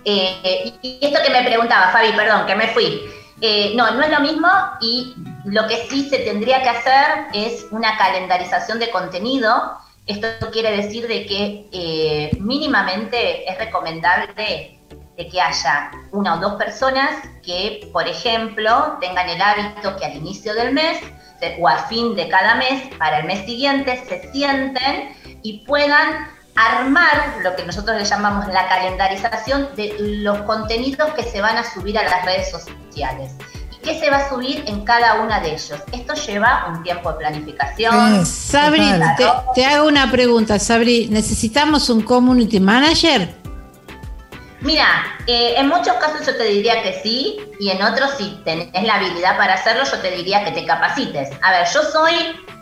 Eh, 0.04 0.72
y 0.82 0.98
esto 1.00 1.20
que 1.22 1.30
me 1.30 1.42
preguntaba, 1.42 1.88
Fabi, 1.88 2.12
perdón, 2.12 2.46
que 2.46 2.54
me 2.54 2.68
fui. 2.68 3.02
Eh, 3.40 3.72
no, 3.74 3.90
no 3.92 4.02
es 4.02 4.10
lo 4.10 4.20
mismo 4.20 4.48
y 4.80 5.14
lo 5.44 5.66
que 5.66 5.86
sí 5.88 6.08
se 6.08 6.18
tendría 6.20 6.62
que 6.62 6.68
hacer 6.68 7.26
es 7.32 7.66
una 7.70 7.96
calendarización 7.96 8.78
de 8.78 8.90
contenido. 8.90 9.78
Esto 10.06 10.28
quiere 10.52 10.76
decir 10.76 11.06
de 11.08 11.26
que 11.26 11.66
eh, 11.72 12.30
mínimamente 12.40 13.50
es 13.50 13.58
recomendable 13.58 14.78
de 15.16 15.28
que 15.28 15.40
haya 15.40 15.90
una 16.12 16.34
o 16.34 16.38
dos 16.38 16.54
personas 16.54 17.10
que, 17.42 17.88
por 17.92 18.06
ejemplo, 18.08 18.98
tengan 19.00 19.28
el 19.28 19.40
hábito 19.40 19.96
que 19.96 20.04
al 20.04 20.16
inicio 20.16 20.54
del 20.54 20.72
mes 20.72 20.98
o 21.58 21.68
a 21.68 21.78
fin 21.88 22.14
de 22.14 22.28
cada 22.28 22.54
mes, 22.54 22.82
para 22.98 23.18
el 23.18 23.26
mes 23.26 23.44
siguiente, 23.44 24.02
se 24.08 24.32
sienten 24.32 25.14
y 25.42 25.64
puedan 25.66 26.28
armar 26.56 27.34
lo 27.42 27.54
que 27.56 27.64
nosotros 27.64 27.96
le 27.96 28.04
llamamos 28.04 28.46
la 28.48 28.68
calendarización 28.68 29.68
de 29.76 29.94
los 29.98 30.38
contenidos 30.42 31.12
que 31.14 31.24
se 31.24 31.40
van 31.40 31.56
a 31.56 31.64
subir 31.64 31.98
a 31.98 32.04
las 32.04 32.24
redes 32.24 32.50
sociales. 32.50 33.32
¿Y 33.72 33.76
qué 33.78 33.98
se 33.98 34.10
va 34.10 34.18
a 34.18 34.28
subir 34.28 34.64
en 34.66 34.84
cada 34.84 35.22
una 35.22 35.40
de 35.40 35.50
ellos? 35.50 35.74
Esto 35.92 36.14
lleva 36.14 36.66
un 36.68 36.82
tiempo 36.82 37.12
de 37.12 37.18
planificación. 37.18 38.24
Sabri, 38.24 38.92
te, 39.54 39.64
hago 39.64 39.88
una 39.88 40.10
pregunta, 40.10 40.58
Sabri. 40.58 41.08
¿Necesitamos 41.10 41.90
un 41.90 42.02
community 42.02 42.60
manager? 42.60 43.34
Mira, 44.60 44.86
eh, 45.26 45.54
en 45.58 45.68
muchos 45.68 45.94
casos 45.96 46.24
yo 46.24 46.36
te 46.36 46.44
diría 46.44 46.82
que 46.82 46.98
sí, 47.02 47.38
y 47.60 47.68
en 47.68 47.82
otros 47.82 48.12
si 48.16 48.40
tenés 48.46 48.82
la 48.82 48.94
habilidad 48.94 49.36
para 49.36 49.54
hacerlo, 49.54 49.84
yo 49.84 49.98
te 49.98 50.10
diría 50.12 50.42
que 50.42 50.52
te 50.52 50.64
capacites. 50.64 51.28
A 51.42 51.50
ver, 51.50 51.66
yo 51.68 51.82
soy 51.82 52.14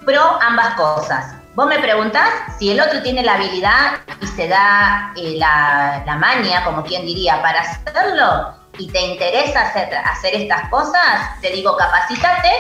pro 0.05 0.21
ambas 0.43 0.75
cosas. 0.75 1.42
Vos 1.55 1.67
me 1.67 1.79
preguntás 1.79 2.29
si 2.59 2.71
el 2.71 2.81
otro 2.81 3.03
tiene 3.03 3.23
la 3.23 3.35
habilidad 3.35 3.99
y 4.23 4.27
se 4.27 4.49
da 4.49 5.13
eh, 5.17 5.35
la, 5.37 6.03
la 6.07 6.17
maña, 6.17 6.65
como 6.65 6.83
quien 6.83 7.05
diría, 7.05 7.43
para 7.43 7.61
hacerlo, 7.61 8.55
y 8.79 8.89
te 8.89 9.01
interesa 9.01 9.69
hacer, 9.69 9.95
hacer 9.95 10.35
estas 10.35 10.71
cosas, 10.71 11.41
te 11.43 11.51
digo, 11.51 11.77
capacítate 11.77 12.51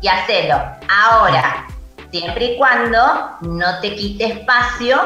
y 0.00 0.08
hacelo. 0.08 0.60
Ahora, 0.88 1.66
siempre 2.10 2.46
y 2.46 2.58
cuando 2.58 3.36
no 3.42 3.78
te 3.80 3.94
quite 3.94 4.24
espacio 4.24 5.00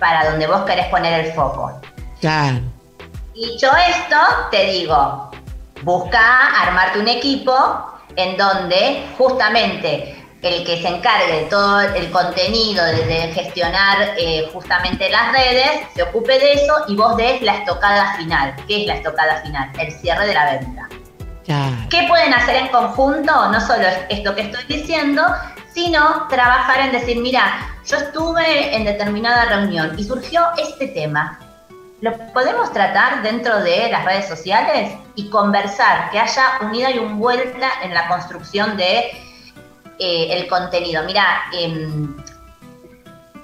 para 0.00 0.30
donde 0.30 0.46
vos 0.46 0.62
querés 0.62 0.86
poner 0.86 1.26
el 1.26 1.32
foco. 1.32 1.78
Claro. 2.20 2.60
Dicho 3.34 3.70
esto, 3.76 4.16
te 4.50 4.64
digo, 4.64 5.30
busca 5.82 6.62
armarte 6.62 6.98
un 6.98 7.08
equipo 7.08 7.92
en 8.16 8.38
donde 8.38 9.06
justamente 9.18 10.25
el 10.42 10.64
que 10.64 10.80
se 10.80 10.88
encargue 10.88 11.40
de 11.40 11.44
todo 11.46 11.80
el 11.80 12.10
contenido, 12.10 12.84
de, 12.84 13.32
gestionar 13.32 14.14
eh, 14.18 14.48
justamente 14.52 15.08
las 15.10 15.32
redes, 15.32 15.82
se 15.94 16.02
ocupe 16.02 16.38
de 16.38 16.52
eso 16.54 16.74
y 16.88 16.96
vos 16.96 17.16
des 17.16 17.42
la 17.42 17.56
estocada 17.56 18.16
final. 18.16 18.54
¿Qué 18.68 18.82
es 18.82 18.86
la 18.86 18.94
estocada 18.96 19.42
final? 19.42 19.70
El 19.78 19.92
cierre 19.92 20.26
de 20.26 20.34
la 20.34 20.52
venta. 20.52 20.88
¿Qué 21.90 22.06
pueden 22.08 22.34
hacer 22.34 22.56
en 22.56 22.68
conjunto? 22.68 23.48
No 23.50 23.60
solo 23.60 23.86
esto 24.08 24.34
que 24.34 24.42
estoy 24.42 24.64
diciendo, 24.64 25.22
sino 25.72 26.26
trabajar 26.28 26.80
en 26.80 26.92
decir, 26.92 27.18
mira, 27.18 27.70
yo 27.86 27.98
estuve 27.98 28.74
en 28.74 28.84
determinada 28.84 29.44
reunión 29.44 29.94
y 29.96 30.04
surgió 30.04 30.42
este 30.58 30.88
tema. 30.88 31.38
¿Lo 32.00 32.12
podemos 32.32 32.72
tratar 32.72 33.22
dentro 33.22 33.62
de 33.62 33.90
las 33.90 34.04
redes 34.04 34.28
sociales 34.28 34.92
y 35.14 35.30
conversar, 35.30 36.10
que 36.10 36.18
haya 36.18 36.58
unida 36.62 36.90
y 36.90 36.98
un 36.98 37.18
vuelta 37.18 37.70
en 37.82 37.94
la 37.94 38.08
construcción 38.08 38.76
de 38.76 39.12
eh, 39.98 40.28
el 40.30 40.48
contenido? 40.48 41.02
Mira, 41.04 41.42
em, 41.52 42.16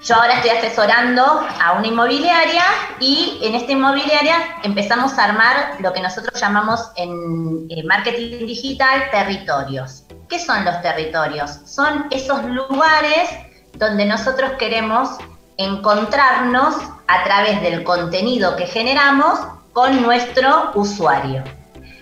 yo 0.03 0.17
ahora 0.17 0.35
estoy 0.35 0.51
asesorando 0.51 1.23
a 1.25 1.73
una 1.73 1.87
inmobiliaria 1.87 2.65
y 2.99 3.39
en 3.43 3.55
esta 3.55 3.73
inmobiliaria 3.73 4.37
empezamos 4.63 5.17
a 5.19 5.25
armar 5.25 5.77
lo 5.81 5.93
que 5.93 6.01
nosotros 6.01 6.41
llamamos 6.41 6.91
en 6.97 7.87
marketing 7.87 8.47
digital 8.47 9.11
territorios. 9.11 10.05
¿Qué 10.29 10.39
son 10.39 10.65
los 10.65 10.81
territorios? 10.83 11.61
Son 11.67 12.07
esos 12.11 12.43
lugares 12.45 13.29
donde 13.75 14.07
nosotros 14.07 14.53
queremos 14.59 15.11
encontrarnos 15.57 16.75
a 17.07 17.25
través 17.25 17.61
del 17.63 17.85
contenido 17.85 18.57
que 18.57 18.67
generamos 18.67 19.39
con 19.73 20.03
nuestro 20.03 20.73
usuario. 20.75 21.43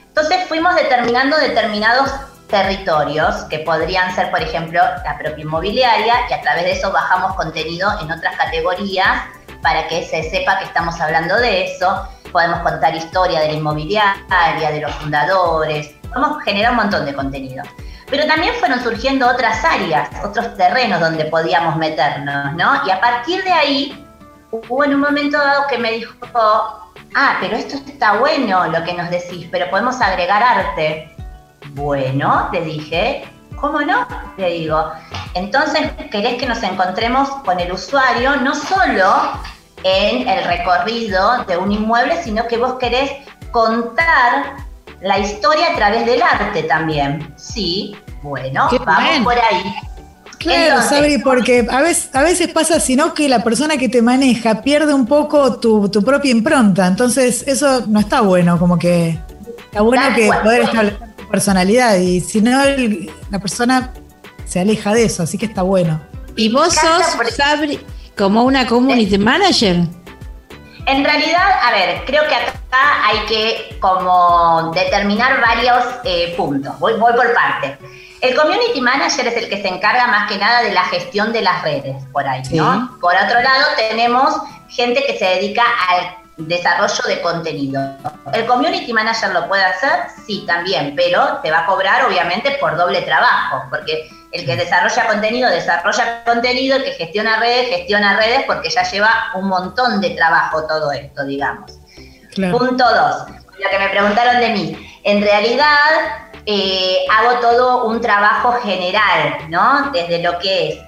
Entonces 0.09 0.47
fuimos 0.49 0.75
determinando 0.75 1.37
determinados 1.37 2.11
territorios 2.51 3.37
que 3.49 3.61
podrían 3.61 4.15
ser, 4.15 4.31
por 4.31 4.43
ejemplo, 4.43 4.81
la 5.05 5.19
propia 5.19 5.43
inmobiliaria 5.43 6.15
y 6.29 6.33
a 6.33 6.41
través 6.41 6.65
de 6.65 6.73
eso 6.73 6.93
bajamos 6.93 7.35
contenido 7.37 7.91
en 8.01 8.11
otras 8.11 8.37
categorías 8.37 9.23
para 9.63 9.87
que 9.89 10.05
se 10.05 10.29
sepa 10.31 10.59
que 10.59 10.65
estamos 10.65 11.01
hablando 11.01 11.37
de 11.37 11.65
eso. 11.65 12.09
Podemos 12.33 12.61
contar 12.61 12.95
historia 12.95 13.41
de 13.41 13.49
la 13.49 13.55
inmobiliaria, 13.55 14.71
de 14.71 14.81
los 14.81 14.93
fundadores, 14.93 15.95
podemos 16.13 16.43
generar 16.45 16.73
un 16.73 16.77
montón 16.79 17.05
de 17.05 17.15
contenido. 17.15 17.65
Pero 18.09 18.27
también 18.27 18.55
fueron 18.55 18.83
surgiendo 18.83 19.29
otras 19.29 19.65
áreas, 19.65 20.09
otros 20.25 20.57
terrenos 20.57 21.01
donde 21.01 21.27
podíamos 21.27 21.77
meternos, 21.77 22.55
¿no? 22.55 22.85
Y 22.87 22.91
a 22.91 23.01
partir 23.01 23.43
de 23.45 23.53
ahí, 23.53 24.07
hubo 24.51 24.85
en 24.85 24.95
un 24.95 25.01
momento 25.01 25.39
dado 25.39 25.67
que 25.69 25.79
me 25.79 25.93
dijo, 25.93 26.13
ah, 26.35 27.37
pero 27.41 27.57
esto 27.57 27.77
está 27.87 28.15
bueno 28.19 28.67
lo 28.67 28.83
que 28.85 28.95
nos 28.95 29.11
decís, 29.11 29.49
pero 29.51 29.71
podemos 29.71 30.01
agregar 30.01 30.43
arte. 30.43 31.15
Bueno, 31.75 32.49
le 32.53 32.63
dije, 32.63 33.25
¿cómo 33.61 33.81
no? 33.81 34.07
Le 34.37 34.51
digo, 34.51 34.91
entonces 35.35 35.93
querés 36.11 36.37
que 36.37 36.47
nos 36.47 36.63
encontremos 36.63 37.29
con 37.45 37.61
el 37.61 37.73
usuario 37.73 38.37
no 38.37 38.55
solo 38.55 39.33
en 39.85 40.29
el 40.29 40.45
recorrido 40.45 41.45
de 41.45 41.57
un 41.57 41.73
inmueble, 41.73 42.23
sino 42.23 42.47
que 42.47 42.57
vos 42.57 42.75
querés 42.75 43.13
contar 43.51 44.57
la 45.01 45.19
historia 45.19 45.73
a 45.73 45.77
través 45.77 46.07
del 46.07 46.23
arte 46.23 46.65
también. 46.65 47.33
Sí, 47.37 47.97
bueno, 48.23 48.69
vamos 48.85 49.21
por 49.25 49.39
ahí. 49.39 49.75
Claro, 50.39 50.81
Sabri, 50.81 51.19
porque 51.19 51.67
a 51.71 51.83
veces, 51.83 52.09
a 52.15 52.23
veces 52.23 52.49
pasa, 52.49 52.81
sino 52.81 53.13
que 53.13 53.29
la 53.29 53.45
persona 53.45 53.77
que 53.77 53.91
te 53.91 54.01
maneja 54.01 54.63
pierde 54.63 54.95
un 54.95 55.07
poco 55.07 55.61
tu, 55.61 55.91
propia 56.03 56.31
impronta. 56.31 56.87
Entonces, 56.87 57.45
eso 57.47 57.85
no 57.87 58.01
está 58.01 58.23
bueno, 58.23 58.59
como 58.59 58.79
que 58.79 59.19
está 59.67 59.83
bueno 59.83 60.03
que 60.15 60.31
poder 60.43 60.63
establecer 60.63 61.10
personalidad. 61.31 61.97
Y 61.97 62.21
si 62.21 62.41
no, 62.41 62.61
la 63.31 63.39
persona 63.39 63.93
se 64.45 64.61
aleja 64.61 64.93
de 64.93 65.05
eso, 65.05 65.23
así 65.23 65.39
que 65.39 65.47
está 65.47 65.63
bueno. 65.63 66.01
¿Y 66.37 66.53
vos 66.53 66.75
sos, 66.75 67.35
Sabri, 67.35 67.81
como 68.17 68.45
una 68.45 68.67
community 68.67 69.19
manager? 69.19 69.77
En 70.87 71.05
realidad, 71.05 71.51
a 71.63 71.71
ver, 71.73 72.05
creo 72.05 72.27
que 72.27 72.35
acá 72.35 73.07
hay 73.07 73.19
que 73.27 73.79
como 73.81 74.73
determinar 74.75 75.41
varios 75.41 75.85
eh, 76.05 76.35
puntos. 76.37 76.79
Voy, 76.79 76.95
voy 76.95 77.13
por 77.13 77.33
parte. 77.35 77.79
El 78.21 78.35
community 78.35 78.81
manager 78.81 79.27
es 79.29 79.37
el 79.37 79.49
que 79.49 79.63
se 79.63 79.69
encarga 79.69 80.07
más 80.07 80.31
que 80.31 80.37
nada 80.37 80.63
de 80.63 80.73
la 80.73 80.85
gestión 80.85 81.33
de 81.33 81.43
las 81.43 81.63
redes 81.63 81.97
por 82.13 82.27
ahí, 82.27 82.43
¿no? 82.53 82.99
Por 83.01 83.15
otro 83.15 83.41
lado, 83.41 83.65
tenemos 83.77 84.35
gente 84.69 85.05
que 85.07 85.19
se 85.19 85.25
dedica 85.25 85.63
al 85.89 86.20
desarrollo 86.49 87.03
de 87.07 87.21
contenido. 87.23 87.81
¿El 88.33 88.47
community 88.47 88.93
manager 88.93 89.31
lo 89.31 89.49
puede 89.49 89.65
hacer? 89.65 90.07
Sí, 90.27 90.45
también, 90.47 90.95
pero 90.97 91.39
te 91.43 91.51
va 91.51 91.61
a 91.61 91.67
cobrar 91.67 92.05
obviamente 92.05 92.57
por 92.61 92.77
doble 92.77 93.03
trabajo, 93.03 93.65
porque 93.71 94.09
El 94.33 94.47
que 94.47 94.55
desarrolla 94.55 95.09
contenido, 95.09 95.51
desarrolla 95.51 96.23
contenido, 96.25 96.77
el 96.77 96.85
que 96.85 96.93
gestiona 96.93 97.41
redes, 97.41 97.69
gestiona 97.69 98.17
redes, 98.17 98.45
porque 98.47 98.71
ya 98.71 98.85
lleva 98.85 99.33
un 99.35 99.49
montón 99.49 100.01
de 100.01 100.11
trabajo 100.11 100.67
todo 100.67 100.93
esto, 100.93 101.25
digamos. 101.25 101.73
Punto 102.37 102.85
dos, 102.85 103.27
lo 103.59 103.71
que 103.71 103.79
me 103.79 103.89
preguntaron 103.89 104.39
de 104.39 104.51
mí. 104.51 105.01
En 105.03 105.21
realidad, 105.21 105.67
eh, 106.47 106.99
hago 107.11 107.41
todo 107.41 107.85
un 107.87 108.01
trabajo 108.01 108.53
general, 108.63 109.39
¿no? 109.49 109.91
Desde 109.91 110.23
lo 110.23 110.39
que 110.39 110.69
es 110.69 110.79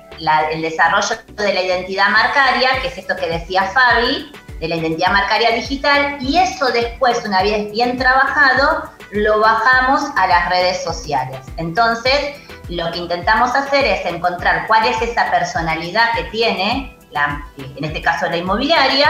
el 0.53 0.63
desarrollo 0.63 1.17
de 1.35 1.53
la 1.53 1.63
identidad 1.63 2.11
marcaria, 2.11 2.81
que 2.81 2.89
es 2.89 2.99
esto 2.99 3.17
que 3.17 3.27
decía 3.27 3.65
Fabi, 3.65 4.31
de 4.63 4.69
la 4.69 4.77
identidad 4.77 5.11
marcaria 5.11 5.51
digital, 5.51 6.19
y 6.21 6.39
eso 6.39 6.71
después, 6.71 7.21
una 7.27 7.43
vez 7.43 7.73
bien 7.73 7.99
trabajado, 7.99 8.89
lo 9.11 9.41
bajamos 9.41 10.03
a 10.17 10.29
las 10.29 10.49
redes 10.49 10.85
sociales. 10.85 11.41
Entonces, 11.57 12.37
lo 12.69 12.89
que 12.93 12.99
intentamos 12.99 13.53
hacer 13.57 13.85
es 13.85 14.07
encontrar 14.07 14.69
cuál 14.69 14.87
es 14.87 15.03
esa 15.03 15.29
personalidad 15.33 16.13
que 16.15 16.23
tiene, 16.31 16.97
la, 17.11 17.45
en 17.59 17.85
este 17.85 18.01
caso 18.01 18.29
la 18.31 18.37
inmobiliaria, 18.37 19.09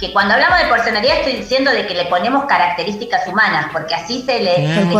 que 0.00 0.12
cuando 0.12 0.34
hablamos 0.34 0.58
de 0.58 0.64
personalidad 0.64 1.18
estoy 1.18 1.36
diciendo 1.36 1.70
de 1.70 1.86
que 1.86 1.94
le 1.94 2.06
ponemos 2.06 2.46
características 2.46 3.28
humanas, 3.28 3.66
porque 3.70 3.94
así 3.94 4.22
se 4.22 4.40
le, 4.40 4.56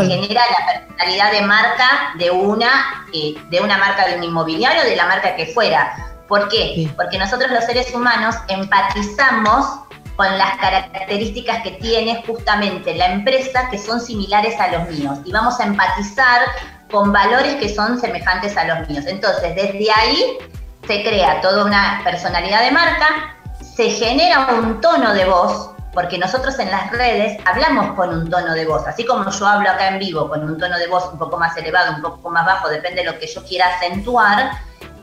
genera 0.07 0.43
la 0.57 0.87
personalidad 0.87 1.33
de 1.33 1.43
marca 1.43 1.89
de 2.17 2.31
una, 2.31 3.07
eh, 3.13 3.35
de 3.51 3.61
una 3.61 3.77
marca 3.77 4.07
de 4.07 4.19
un 4.19 4.23
inmobiliario, 4.23 4.85
de 4.85 4.95
la 4.95 5.07
marca 5.07 5.35
que 5.35 5.47
fuera. 5.47 6.10
¿Por 6.31 6.49
qué? 6.49 6.89
Porque 6.97 7.19
nosotros 7.19 7.51
los 7.51 7.65
seres 7.65 7.93
humanos 7.93 8.37
empatizamos 8.47 9.67
con 10.15 10.39
las 10.39 10.57
características 10.59 11.65
que 11.65 11.73
tiene 11.73 12.23
justamente 12.25 12.95
la 12.95 13.07
empresa 13.07 13.69
que 13.69 13.77
son 13.77 14.01
similares 14.01 14.55
a 14.61 14.69
los 14.69 14.89
míos 14.91 15.19
y 15.25 15.33
vamos 15.33 15.59
a 15.59 15.65
empatizar 15.65 16.43
con 16.89 17.13
valores 17.13 17.57
que 17.57 17.75
son 17.75 18.01
semejantes 18.01 18.57
a 18.57 18.63
los 18.63 18.89
míos. 18.89 19.07
Entonces, 19.09 19.57
desde 19.57 19.91
ahí 19.91 20.39
se 20.87 21.03
crea 21.03 21.41
toda 21.41 21.65
una 21.65 22.01
personalidad 22.05 22.63
de 22.63 22.71
marca, 22.71 23.37
se 23.75 23.91
genera 23.91 24.55
un 24.55 24.81
tono 24.81 25.13
de 25.13 25.25
voz, 25.25 25.71
porque 25.93 26.17
nosotros 26.17 26.57
en 26.61 26.71
las 26.71 26.93
redes 26.93 27.39
hablamos 27.45 27.97
con 27.97 28.11
un 28.11 28.31
tono 28.31 28.55
de 28.55 28.67
voz, 28.67 28.87
así 28.87 29.05
como 29.05 29.29
yo 29.29 29.47
hablo 29.49 29.69
acá 29.69 29.89
en 29.89 29.99
vivo 29.99 30.29
con 30.29 30.45
un 30.45 30.57
tono 30.57 30.79
de 30.79 30.87
voz 30.87 31.09
un 31.13 31.19
poco 31.19 31.37
más 31.39 31.57
elevado, 31.57 31.97
un 31.97 32.03
poco 32.03 32.31
más 32.31 32.47
bajo, 32.47 32.69
depende 32.69 33.03
de 33.03 33.11
lo 33.11 33.19
que 33.19 33.27
yo 33.27 33.43
quiera 33.43 33.67
acentuar, 33.75 34.53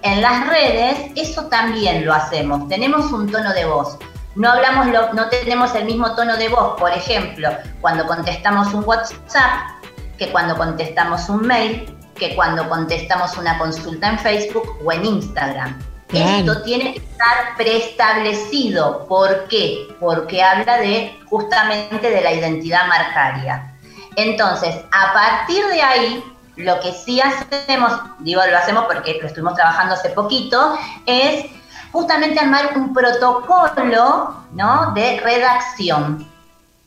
en 0.04 0.22
las 0.22 0.48
redes 0.48 1.12
eso 1.16 1.46
también 1.46 2.06
lo 2.06 2.14
hacemos, 2.14 2.68
tenemos 2.68 3.12
un 3.12 3.32
tono 3.32 3.54
de 3.54 3.66
voz. 3.66 3.98
No 4.36 4.52
hablamos, 4.52 4.88
no 5.14 5.30
tenemos 5.30 5.74
el 5.74 5.86
mismo 5.86 6.14
tono 6.16 6.38
de 6.38 6.50
voz, 6.50 6.80
por 6.80 6.92
ejemplo, 6.92 7.50
cuando 7.82 8.06
contestamos 8.06 8.72
un 8.74 8.84
WhatsApp, 8.84 9.78
que 10.18 10.30
cuando 10.30 10.56
contestamos 10.56 11.28
un 11.30 11.48
mail, 11.48 11.98
que 12.16 12.36
cuando 12.36 12.68
contestamos 12.70 13.38
una 13.38 13.58
consulta 13.58 14.10
en 14.10 14.20
Facebook 14.20 14.78
o 14.84 14.92
en 14.92 15.06
Instagram. 15.06 15.80
Esto 16.14 16.62
tiene 16.62 16.94
que 16.94 17.00
estar 17.00 17.58
preestablecido. 17.58 19.06
¿Por 19.08 19.48
qué? 19.48 19.88
Porque 20.00 20.42
habla 20.42 20.78
de 20.78 21.20
justamente 21.30 22.10
de 22.10 22.22
la 22.22 22.32
identidad 22.32 22.88
marcaria. 22.88 23.74
Entonces, 24.16 24.76
a 24.92 25.14
partir 25.14 25.66
de 25.68 25.82
ahí, 25.82 26.24
lo 26.58 26.80
que 26.80 26.92
sí 26.92 27.22
hacemos, 27.22 27.94
digo 28.20 28.42
lo 28.50 28.58
hacemos 28.58 28.86
porque 28.86 29.18
lo 29.22 29.28
estuvimos 29.28 29.56
trabajando 29.56 29.94
hace 29.94 30.10
poquito, 30.10 30.78
es 31.06 31.46
justamente 31.92 32.40
armar 32.40 32.72
un 32.76 32.94
protocolo 32.94 34.44
¿no? 34.54 34.92
de 34.94 35.20
redacción. 35.20 36.28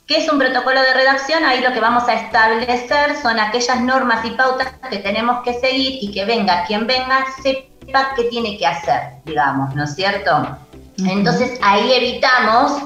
¿Qué 0.07 0.19
es 0.19 0.33
un 0.33 0.41
protocolo 0.41 0.83
de 0.83 0.93
redacción? 0.93 1.45
Ahí 1.45 1.61
lo 1.61 1.73
que 1.73 1.81
vamos 1.81 2.09
a 2.09 2.15
establecer 2.15 3.17
son 3.23 3.39
aquellas 3.39 3.81
normas 3.81 4.25
y 4.25 4.31
pautas 4.31 4.73
que 4.91 4.99
tenemos 4.99 5.43
que 5.45 5.55
seguir 5.61 5.99
y 6.03 6.11
que 6.13 6.25
venga 6.25 6.65
quien 6.67 6.87
venga, 6.87 7.25
se 7.43 7.71
qué 8.17 8.25
tiene 8.25 8.57
que 8.57 8.67
hacer, 8.67 9.01
digamos, 9.25 9.75
¿no 9.75 9.85
es 9.85 9.95
cierto? 9.95 10.57
Entonces 10.99 11.59
ahí 11.63 11.93
evitamos 11.93 12.83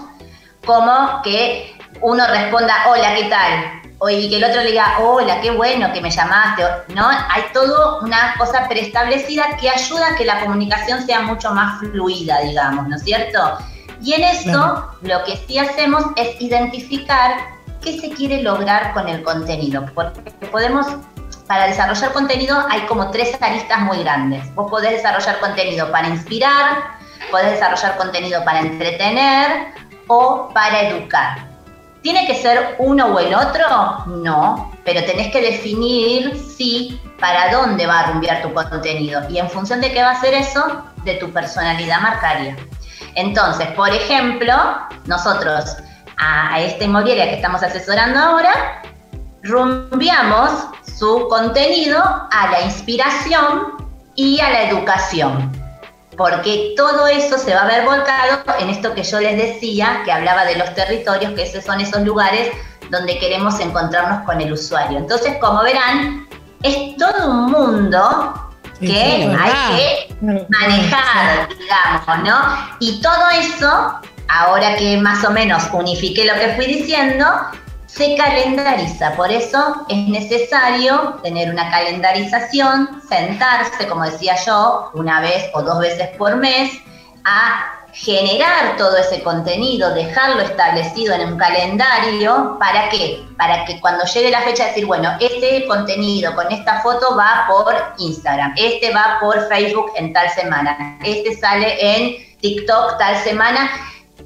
como 0.65 1.21
que 1.23 1.77
uno 2.01 2.27
responda, 2.27 2.75
hola, 2.89 3.15
¿qué 3.15 3.25
tal? 3.25 3.84
O, 4.05 4.11
y 4.11 4.29
que 4.29 4.37
el 4.37 4.45
otro 4.45 4.61
le 4.63 4.73
diga, 4.73 4.99
hola, 5.01 5.41
qué 5.41 5.51
bueno 5.51 5.91
que 5.95 6.03
me 6.03 6.11
llamaste, 6.11 6.63
¿no? 6.89 7.09
Hay 7.09 7.45
todo 7.55 8.01
una 8.03 8.35
cosa 8.37 8.69
preestablecida 8.69 9.57
que 9.59 9.71
ayuda 9.71 10.09
a 10.09 10.17
que 10.17 10.27
la 10.27 10.41
comunicación 10.41 11.07
sea 11.07 11.23
mucho 11.23 11.53
más 11.53 11.79
fluida, 11.79 12.41
digamos, 12.41 12.87
¿no 12.87 12.97
es 12.97 13.03
cierto? 13.03 13.59
Y 14.03 14.13
en 14.13 14.25
eso 14.25 14.91
lo 15.01 15.25
que 15.25 15.39
sí 15.47 15.59
hacemos 15.59 16.05
es 16.17 16.39
identificar 16.39 17.37
qué 17.81 17.99
se 17.99 18.11
quiere 18.11 18.43
lograr 18.43 18.93
con 18.93 19.09
el 19.09 19.23
contenido, 19.23 19.87
porque 19.95 20.21
podemos 20.53 20.87
para 21.47 21.67
desarrollar 21.67 22.13
contenido 22.13 22.63
hay 22.69 22.83
como 22.83 23.11
tres 23.11 23.41
aristas 23.41 23.81
muy 23.81 24.03
grandes. 24.03 24.55
Vos 24.55 24.71
podés 24.71 24.91
desarrollar 24.91 25.39
contenido 25.41 25.91
para 25.91 26.09
inspirar, 26.09 26.99
podés 27.31 27.53
desarrollar 27.53 27.97
contenido 27.97 28.45
para 28.45 28.61
entretener 28.61 29.69
o 30.09 30.51
para 30.53 30.83
educar. 30.83 31.54
¿Tiene 32.05 32.27
que 32.27 32.35
ser 32.35 32.77
uno 32.81 33.07
o 33.07 33.19
el 33.19 33.35
otro? 33.35 34.05
No, 34.09 34.71
pero 34.85 35.03
tenés 35.07 35.33
que 35.33 35.41
definir 35.41 36.39
si 36.39 37.01
para 37.19 37.51
dónde 37.51 37.87
va 37.87 38.01
a 38.01 38.13
rumbear 38.13 38.43
tu 38.43 38.53
contenido 38.53 39.23
y 39.31 39.39
en 39.39 39.49
función 39.49 39.81
de 39.81 39.91
qué 39.91 40.03
va 40.03 40.11
a 40.11 40.21
ser 40.21 40.35
eso, 40.35 40.85
de 41.05 41.15
tu 41.15 41.33
personalidad 41.33 42.03
marcaria. 42.03 42.59
Entonces, 43.15 43.69
por 43.69 43.89
ejemplo, 43.89 44.55
nosotros 45.07 45.79
a, 46.19 46.61
esta 46.61 46.85
inmobiliaria 46.85 47.31
que 47.31 47.37
estamos 47.37 47.63
asesorando 47.63 48.19
ahora, 48.19 48.83
rumbeamos 49.43 50.51
su 50.99 51.27
contenido 51.31 52.03
a 52.31 52.51
la 52.51 52.61
inspiración 52.67 53.79
y 54.15 54.41
a 54.41 54.51
la 54.51 54.63
educación. 54.65 55.51
Porque 56.17 56.75
todo 56.77 57.07
eso 57.07 57.39
se 57.39 57.55
va 57.55 57.63
a 57.63 57.67
ver 57.67 57.85
volcado 57.85 58.43
en 58.61 58.71
esto 58.71 58.95
que 58.95 59.03
yo 59.03 59.21
les 59.21 59.37
decía, 59.37 60.03
que 60.05 60.13
hablaba 60.13 60.45
de 60.45 60.57
los 60.57 60.73
territorios, 60.75 61.33
que 61.35 61.43
esos 61.43 61.65
son 61.65 61.81
esos 61.81 62.03
lugares 62.03 62.51
donde 62.91 63.19
queremos 63.19 63.59
encontrarnos 63.61 64.25
con 64.25 64.41
el 64.41 64.53
usuario. 64.53 64.99
Entonces, 64.99 65.37
como 65.41 65.63
verán, 65.63 66.29
es 66.63 66.97
todo 66.97 67.31
un 67.31 67.51
mundo 67.51 68.53
que 68.81 69.35
hay 69.39 69.53
que 69.77 70.15
manejar, 70.51 71.49
digamos, 71.59 72.29
¿no? 72.29 72.77
Y 72.81 73.01
todo 73.01 73.31
eso, 73.39 74.01
ahora 74.29 74.77
que 74.77 74.97
más 74.99 75.25
o 75.25 75.31
menos 75.31 75.65
unifiqué 75.73 76.25
lo 76.25 76.35
que 76.35 76.55
fui 76.55 76.67
diciendo, 76.67 77.27
se 77.95 78.17
calendariza. 78.17 79.13
Por 79.13 79.31
eso 79.31 79.87
es 79.89 80.09
necesario 80.09 81.21
tener 81.23 81.51
una 81.51 81.71
calendarización, 81.71 83.03
sentarse, 83.09 83.87
como 83.87 84.05
decía 84.05 84.35
yo, 84.45 84.91
una 84.95 85.21
vez 85.21 85.49
o 85.55 85.63
dos 85.63 85.79
veces 85.79 86.09
por 86.17 86.37
mes, 86.37 86.73
a 87.25 87.81
generar 87.93 88.77
todo 88.77 88.97
ese 88.97 89.23
contenido, 89.23 89.95
dejarlo 89.95 90.43
establecido 90.43 91.15
en 91.15 91.33
un 91.33 91.39
calendario, 91.39 92.57
¿para 92.59 92.89
qué? 92.89 93.23
Para 93.39 93.65
que 93.65 93.81
cuando 93.81 94.05
llegue 94.05 94.33
la 94.33 94.43
fecha 94.43 94.67
decir, 94.67 94.85
bueno, 94.85 95.17
este 95.21 95.65
contenido 95.69 96.35
con 96.35 96.51
esta 96.51 96.83
foto 96.83 97.17
va 97.17 97.47
por 97.49 97.77
Instagram, 97.99 98.55
este 98.57 98.93
va 98.93 99.19
por 99.21 99.49
Facebook 99.49 99.93
en 99.95 100.13
tal 100.13 100.29
semana, 100.31 100.99
este 101.05 101.37
sale 101.37 101.77
en 101.81 102.17
TikTok 102.41 102.99
tal 102.99 103.17
semana 103.23 103.71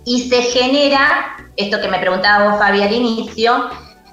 y 0.04 0.28
se 0.28 0.42
genera 0.42 1.36
esto 1.58 1.80
que 1.80 1.88
me 1.88 1.98
preguntaba 1.98 2.48
vos, 2.48 2.58
Fabi, 2.58 2.82
al 2.82 2.92
inicio. 2.92 3.68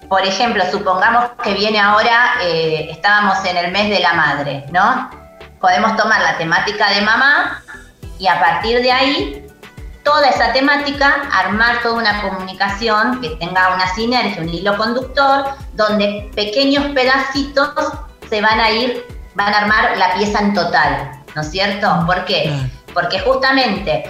Por 0.09 0.23
ejemplo, 0.23 0.63
supongamos 0.71 1.31
que 1.43 1.53
viene 1.53 1.79
ahora, 1.79 2.35
eh, 2.41 2.87
estábamos 2.91 3.43
en 3.45 3.57
el 3.57 3.71
mes 3.71 3.89
de 3.89 3.99
la 3.99 4.13
madre, 4.13 4.65
¿no? 4.71 5.09
Podemos 5.59 5.95
tomar 5.95 6.21
la 6.21 6.37
temática 6.37 6.89
de 6.89 7.01
mamá 7.01 7.63
y 8.19 8.27
a 8.27 8.39
partir 8.39 8.81
de 8.81 8.91
ahí, 8.91 9.47
toda 10.03 10.29
esa 10.29 10.53
temática, 10.53 11.27
armar 11.31 11.81
toda 11.81 11.95
una 11.95 12.21
comunicación 12.21 13.21
que 13.21 13.29
tenga 13.37 13.73
una 13.73 13.87
sinergia, 13.93 14.41
un 14.41 14.49
hilo 14.49 14.77
conductor, 14.77 15.45
donde 15.73 16.31
pequeños 16.35 16.85
pedacitos 16.93 17.69
se 18.29 18.41
van 18.41 18.59
a 18.59 18.69
ir, 18.69 19.05
van 19.33 19.53
a 19.53 19.57
armar 19.59 19.97
la 19.97 20.13
pieza 20.13 20.39
en 20.39 20.53
total, 20.53 21.11
¿no 21.35 21.41
es 21.41 21.49
cierto? 21.49 22.03
¿Por 22.05 22.25
qué? 22.25 22.55
Porque 22.93 23.19
justamente 23.19 24.03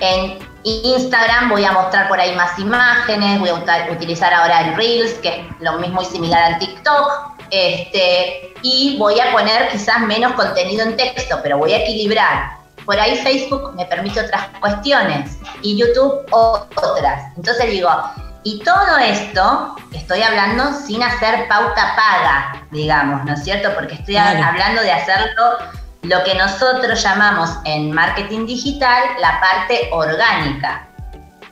en 0.00 0.38
Instagram 0.64 1.50
voy 1.50 1.64
a 1.64 1.72
mostrar 1.72 2.08
por 2.08 2.18
ahí 2.18 2.34
más 2.34 2.58
imágenes, 2.58 3.38
voy 3.38 3.50
a 3.50 3.54
utilizar 3.92 4.32
ahora 4.32 4.62
el 4.62 4.76
Reels, 4.76 5.12
que 5.14 5.28
es 5.28 5.46
lo 5.60 5.78
mismo 5.78 6.02
y 6.02 6.06
similar 6.06 6.54
al 6.54 6.58
TikTok, 6.58 7.34
este, 7.50 8.54
y 8.62 8.96
voy 8.98 9.20
a 9.20 9.30
poner 9.30 9.68
quizás 9.68 10.00
menos 10.00 10.32
contenido 10.32 10.82
en 10.84 10.96
texto, 10.96 11.38
pero 11.42 11.58
voy 11.58 11.72
a 11.74 11.78
equilibrar. 11.78 12.56
Por 12.84 12.98
ahí 12.98 13.16
Facebook 13.16 13.74
me 13.76 13.86
permite 13.86 14.20
otras 14.20 14.48
cuestiones 14.60 15.38
y 15.62 15.76
YouTube 15.76 16.26
otras. 16.30 17.32
Entonces 17.36 17.70
digo, 17.70 17.90
y 18.42 18.58
todo 18.60 18.98
esto 18.98 19.76
estoy 19.92 20.22
hablando 20.22 20.72
sin 20.72 21.02
hacer 21.02 21.48
pauta 21.48 21.94
paga, 21.96 22.66
digamos, 22.70 23.24
¿no 23.24 23.34
es 23.34 23.42
cierto? 23.42 23.70
Porque 23.74 23.94
estoy 23.94 24.16
hablando 24.16 24.82
de 24.82 24.92
hacerlo 24.92 25.58
lo 26.04 26.22
que 26.24 26.34
nosotros 26.34 27.02
llamamos 27.02 27.50
en 27.64 27.92
marketing 27.92 28.46
digital 28.46 29.02
la 29.20 29.40
parte 29.40 29.88
orgánica. 29.92 30.86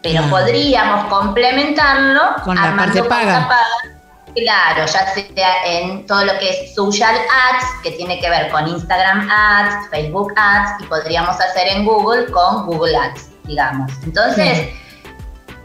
Pero 0.02 0.22
podríamos 0.28 1.06
complementarlo 1.06 2.36
con 2.44 2.56
la 2.56 2.76
parte 2.76 3.02
paga. 3.04 3.48
Claro, 4.34 4.86
ya 4.86 5.06
sea 5.12 5.66
en 5.66 6.06
todo 6.06 6.24
lo 6.24 6.38
que 6.38 6.48
es 6.48 6.74
social 6.74 7.14
ads, 7.14 7.64
que 7.82 7.90
tiene 7.92 8.18
que 8.18 8.30
ver 8.30 8.50
con 8.50 8.66
Instagram 8.66 9.28
ads, 9.30 9.90
Facebook 9.90 10.32
ads, 10.36 10.82
y 10.82 10.86
podríamos 10.86 11.38
hacer 11.38 11.68
en 11.68 11.84
Google 11.84 12.26
con 12.32 12.64
Google 12.64 12.96
Ads, 12.96 13.28
digamos. 13.44 13.92
Entonces, 14.04 14.70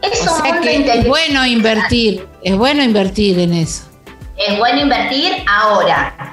es 0.02 0.28
o 0.28 0.36
sea 0.42 0.60
que 0.60 0.98
es 0.98 1.08
bueno 1.08 1.46
invertir, 1.46 2.28
es 2.42 2.56
bueno 2.56 2.82
invertir 2.82 3.38
en 3.38 3.54
eso. 3.54 3.84
Es 4.36 4.58
bueno 4.58 4.82
invertir 4.82 5.44
ahora. 5.48 6.27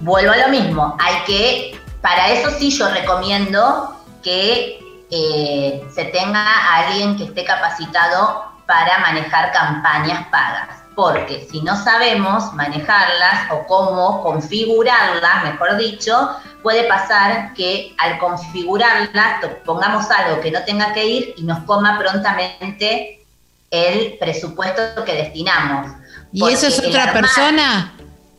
Vuelvo 0.00 0.32
a 0.32 0.36
lo 0.36 0.48
mismo, 0.48 0.96
hay 0.98 1.16
que, 1.26 1.80
para 2.00 2.28
eso 2.28 2.50
sí 2.58 2.70
yo 2.70 2.88
recomiendo 2.88 3.96
que 4.22 4.78
eh, 5.10 5.82
se 5.92 6.04
tenga 6.06 6.40
a 6.40 6.86
alguien 6.86 7.16
que 7.16 7.24
esté 7.24 7.44
capacitado 7.44 8.44
para 8.66 8.98
manejar 8.98 9.52
campañas 9.52 10.26
pagas 10.30 10.78
porque 10.98 11.46
si 11.48 11.60
no 11.60 11.80
sabemos 11.80 12.52
manejarlas 12.54 13.52
o 13.52 13.64
cómo 13.68 14.20
configurarlas, 14.20 15.44
mejor 15.44 15.76
dicho, 15.76 16.28
puede 16.60 16.88
pasar 16.88 17.54
que 17.54 17.94
al 17.98 18.18
configurarlas 18.18 19.44
pongamos 19.64 20.10
algo 20.10 20.40
que 20.40 20.50
no 20.50 20.60
tenga 20.64 20.92
que 20.92 21.06
ir 21.06 21.34
y 21.36 21.44
nos 21.44 21.60
coma 21.60 22.00
prontamente 22.00 23.24
el 23.70 24.18
presupuesto 24.18 25.04
que 25.04 25.14
destinamos. 25.14 25.86
¿Y 26.32 26.52
eso 26.52 26.66
es 26.66 26.80
otra 26.80 27.12
persona? 27.12 27.94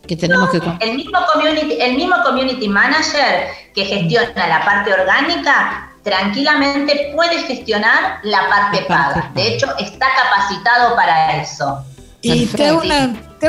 Que 0.09 0.15
tenemos 0.15 0.49
que... 0.49 0.57
El 0.79 0.95
mismo, 0.95 1.19
community, 1.31 1.77
el 1.79 1.95
mismo 1.95 2.15
community 2.25 2.67
manager 2.67 3.45
que 3.75 3.85
gestiona 3.85 4.47
la 4.47 4.65
parte 4.65 4.91
orgánica 4.91 5.91
tranquilamente 6.01 7.11
puede 7.15 7.43
gestionar 7.43 8.17
la 8.23 8.49
parte 8.49 8.85
paga. 8.87 9.29
De 9.35 9.49
hecho, 9.53 9.67
está 9.77 10.07
capacitado 10.15 10.95
para 10.95 11.39
eso. 11.43 11.85
Y 12.23 12.47
te 12.47 12.65
hago, 12.65 12.81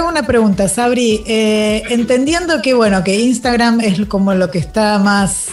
una, 0.06 0.22
pregunta, 0.26 0.68
Sabri. 0.68 1.24
Eh, 1.26 1.82
entendiendo 1.88 2.60
que 2.60 2.74
bueno, 2.74 3.02
que 3.02 3.18
Instagram 3.18 3.80
es 3.80 4.06
como 4.06 4.34
lo 4.34 4.50
que 4.50 4.58
está 4.58 4.98
más, 4.98 5.52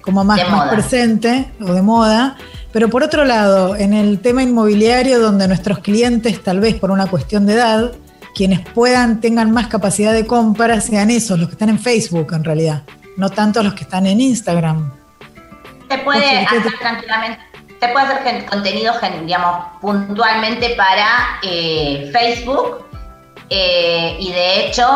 como 0.00 0.22
más, 0.22 0.40
presente 0.70 1.50
o 1.60 1.72
de 1.72 1.82
moda, 1.82 2.36
pero 2.72 2.88
por 2.88 3.02
otro 3.02 3.24
lado, 3.24 3.74
en 3.74 3.94
el 3.94 4.20
tema 4.20 4.44
inmobiliario, 4.44 5.18
donde 5.18 5.48
nuestros 5.48 5.80
clientes, 5.80 6.40
tal 6.40 6.60
vez 6.60 6.76
por 6.76 6.92
una 6.92 7.08
cuestión 7.08 7.46
de 7.46 7.54
edad, 7.54 7.92
quienes 8.36 8.60
puedan, 8.60 9.22
tengan 9.22 9.50
más 9.50 9.68
capacidad 9.68 10.12
de 10.12 10.26
compra, 10.26 10.78
sean 10.82 11.10
esos, 11.10 11.38
los 11.38 11.48
que 11.48 11.54
están 11.54 11.70
en 11.70 11.78
Facebook 11.78 12.34
en 12.34 12.44
realidad, 12.44 12.82
no 13.16 13.30
tanto 13.30 13.62
los 13.62 13.72
que 13.72 13.84
están 13.84 14.06
en 14.06 14.20
Instagram. 14.20 14.92
Se 15.88 15.98
puede 15.98 16.44
hacer 16.44 16.62
tranquilamente 16.78 17.40
se 17.80 17.88
puede 17.88 18.06
hacer 18.06 18.46
contenido, 18.46 18.94
digamos, 19.22 19.66
puntualmente 19.82 20.70
para 20.76 21.38
eh, 21.42 22.10
Facebook 22.10 22.86
eh, 23.50 24.16
y 24.18 24.32
de 24.32 24.66
hecho 24.66 24.86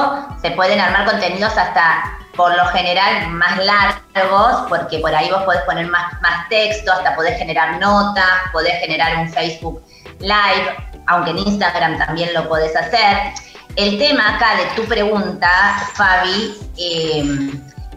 se 0.41 0.51
pueden 0.53 0.81
armar 0.81 1.05
contenidos 1.05 1.57
hasta 1.59 2.19
por 2.35 2.57
lo 2.57 2.65
general 2.67 3.29
más 3.29 3.59
largos, 3.59 4.67
porque 4.69 4.99
por 4.99 5.15
ahí 5.15 5.31
vos 5.31 5.43
podés 5.43 5.61
poner 5.63 5.87
más, 5.89 6.21
más 6.23 6.49
texto, 6.49 6.91
hasta 6.91 7.15
podés 7.15 7.37
generar 7.39 7.79
notas, 7.79 8.25
podés 8.53 8.81
generar 8.81 9.19
un 9.19 9.29
Facebook 9.29 9.83
Live, 10.21 10.90
aunque 11.07 11.31
en 11.31 11.39
Instagram 11.39 11.99
también 11.99 12.33
lo 12.35 12.49
podés 12.49 12.75
hacer. 12.77 13.33
El 13.77 13.99
tema 13.99 14.37
acá 14.37 14.57
de 14.57 14.65
tu 14.81 14.89
pregunta, 14.89 15.49
Fabi, 15.95 16.55
eh, 16.77 17.53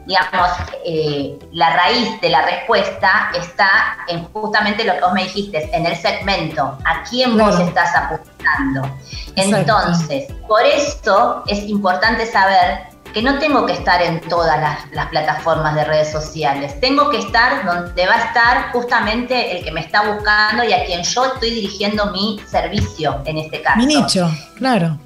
digamos, 0.05 0.49
eh, 0.85 1.39
la 1.51 1.75
raíz 1.75 2.19
de 2.21 2.29
la 2.29 2.43
respuesta 2.43 3.31
está 3.33 3.97
en 4.07 4.23
justamente 4.25 4.83
lo 4.83 4.93
que 4.93 5.01
vos 5.01 5.13
me 5.13 5.23
dijiste, 5.23 5.69
en 5.75 5.85
el 5.85 5.95
segmento, 5.95 6.77
a 6.85 7.03
quién 7.09 7.37
vos 7.37 7.59
estás 7.59 7.95
apuntando. 7.95 8.97
Entonces, 9.35 10.31
por 10.47 10.63
esto 10.63 11.43
es 11.47 11.59
importante 11.63 12.25
saber 12.25 12.92
que 13.13 13.21
no 13.21 13.37
tengo 13.37 13.65
que 13.65 13.73
estar 13.73 14.01
en 14.01 14.19
todas 14.21 14.59
las, 14.59 15.07
plataformas 15.07 15.75
de 15.75 15.83
redes 15.83 16.11
sociales, 16.11 16.79
tengo 16.79 17.09
que 17.09 17.19
estar 17.19 17.63
donde 17.65 18.07
va 18.07 18.15
a 18.15 18.25
estar 18.25 18.71
justamente 18.71 19.57
el 19.57 19.63
que 19.63 19.71
me 19.71 19.81
está 19.81 20.01
buscando 20.01 20.63
y 20.63 20.73
a 20.73 20.83
quien 20.85 21.03
yo 21.03 21.25
estoy 21.25 21.51
dirigiendo 21.51 22.07
mi 22.07 22.41
servicio 22.47 23.21
en 23.25 23.37
este 23.37 23.61
caso. 23.61 23.77
Mi 23.77 23.85
nicho, 23.85 24.29
claro. 24.57 24.97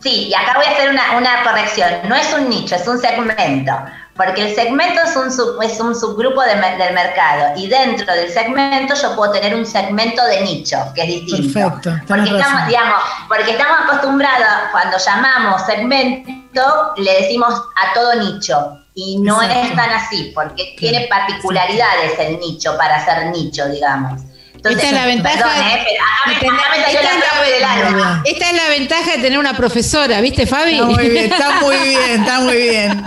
Sí, 0.00 0.28
y 0.28 0.34
acá 0.34 0.52
voy 0.54 0.66
a 0.66 0.70
hacer 0.70 0.90
una, 0.90 1.42
corrección. 1.42 1.90
No 2.04 2.14
es 2.14 2.32
un 2.32 2.48
nicho, 2.48 2.76
es 2.76 2.86
un 2.86 3.00
segmento. 3.00 3.72
Porque 4.14 4.48
el 4.48 4.54
segmento 4.54 5.00
es 5.02 5.16
un, 5.16 5.28
es 5.62 5.80
un 5.80 5.94
subgrupo 5.94 6.42
del 6.42 6.58
mercado. 6.94 7.56
Y 7.56 7.68
dentro 7.68 8.12
del 8.12 8.30
segmento 8.30 8.94
yo 8.94 9.16
puedo 9.16 9.32
tener 9.32 9.54
un 9.54 9.66
segmento 9.66 10.24
de 10.24 10.40
nicho, 10.42 10.76
que 10.94 11.02
es 11.02 11.08
distinto. 11.08 11.52
Perfecto. 11.52 11.90
Porque 12.06 12.30
estamos, 12.30 12.66
digamos, 12.68 13.02
porque 13.28 13.50
estamos 13.52 13.76
acostumbrados, 13.84 14.70
cuando 14.72 14.98
llamamos 14.98 15.66
segmento, 15.66 16.37
le 16.96 17.22
decimos 17.22 17.54
a 17.54 17.94
todo 17.94 18.14
nicho. 18.14 18.78
Y 18.94 19.18
no 19.18 19.40
es 19.42 19.76
tan 19.76 19.90
así, 19.90 20.32
porque 20.34 20.74
tiene 20.76 21.06
particularidades 21.08 22.18
el 22.18 22.40
nicho 22.40 22.76
para 22.76 23.04
ser 23.04 23.26
nicho, 23.30 23.68
digamos 23.68 24.22
esta 24.70 24.86
es 24.86 24.92
la 24.92 25.06
ventaja. 25.06 25.76
Eh, 25.76 25.86
esta 28.24 28.50
es 28.50 28.56
la 28.56 28.68
ventaja 28.68 29.12
de 29.12 29.18
tener 29.18 29.38
una 29.38 29.56
profesora, 29.56 30.20
¿viste, 30.20 30.46
Fabi? 30.46 30.74
Está 30.74 30.86
muy 30.86 31.08
bien, 31.08 31.32
está 31.32 31.60
muy 31.60 31.76
bien, 31.84 32.20
está 32.20 32.40
muy 32.40 32.56
bien. 32.56 33.04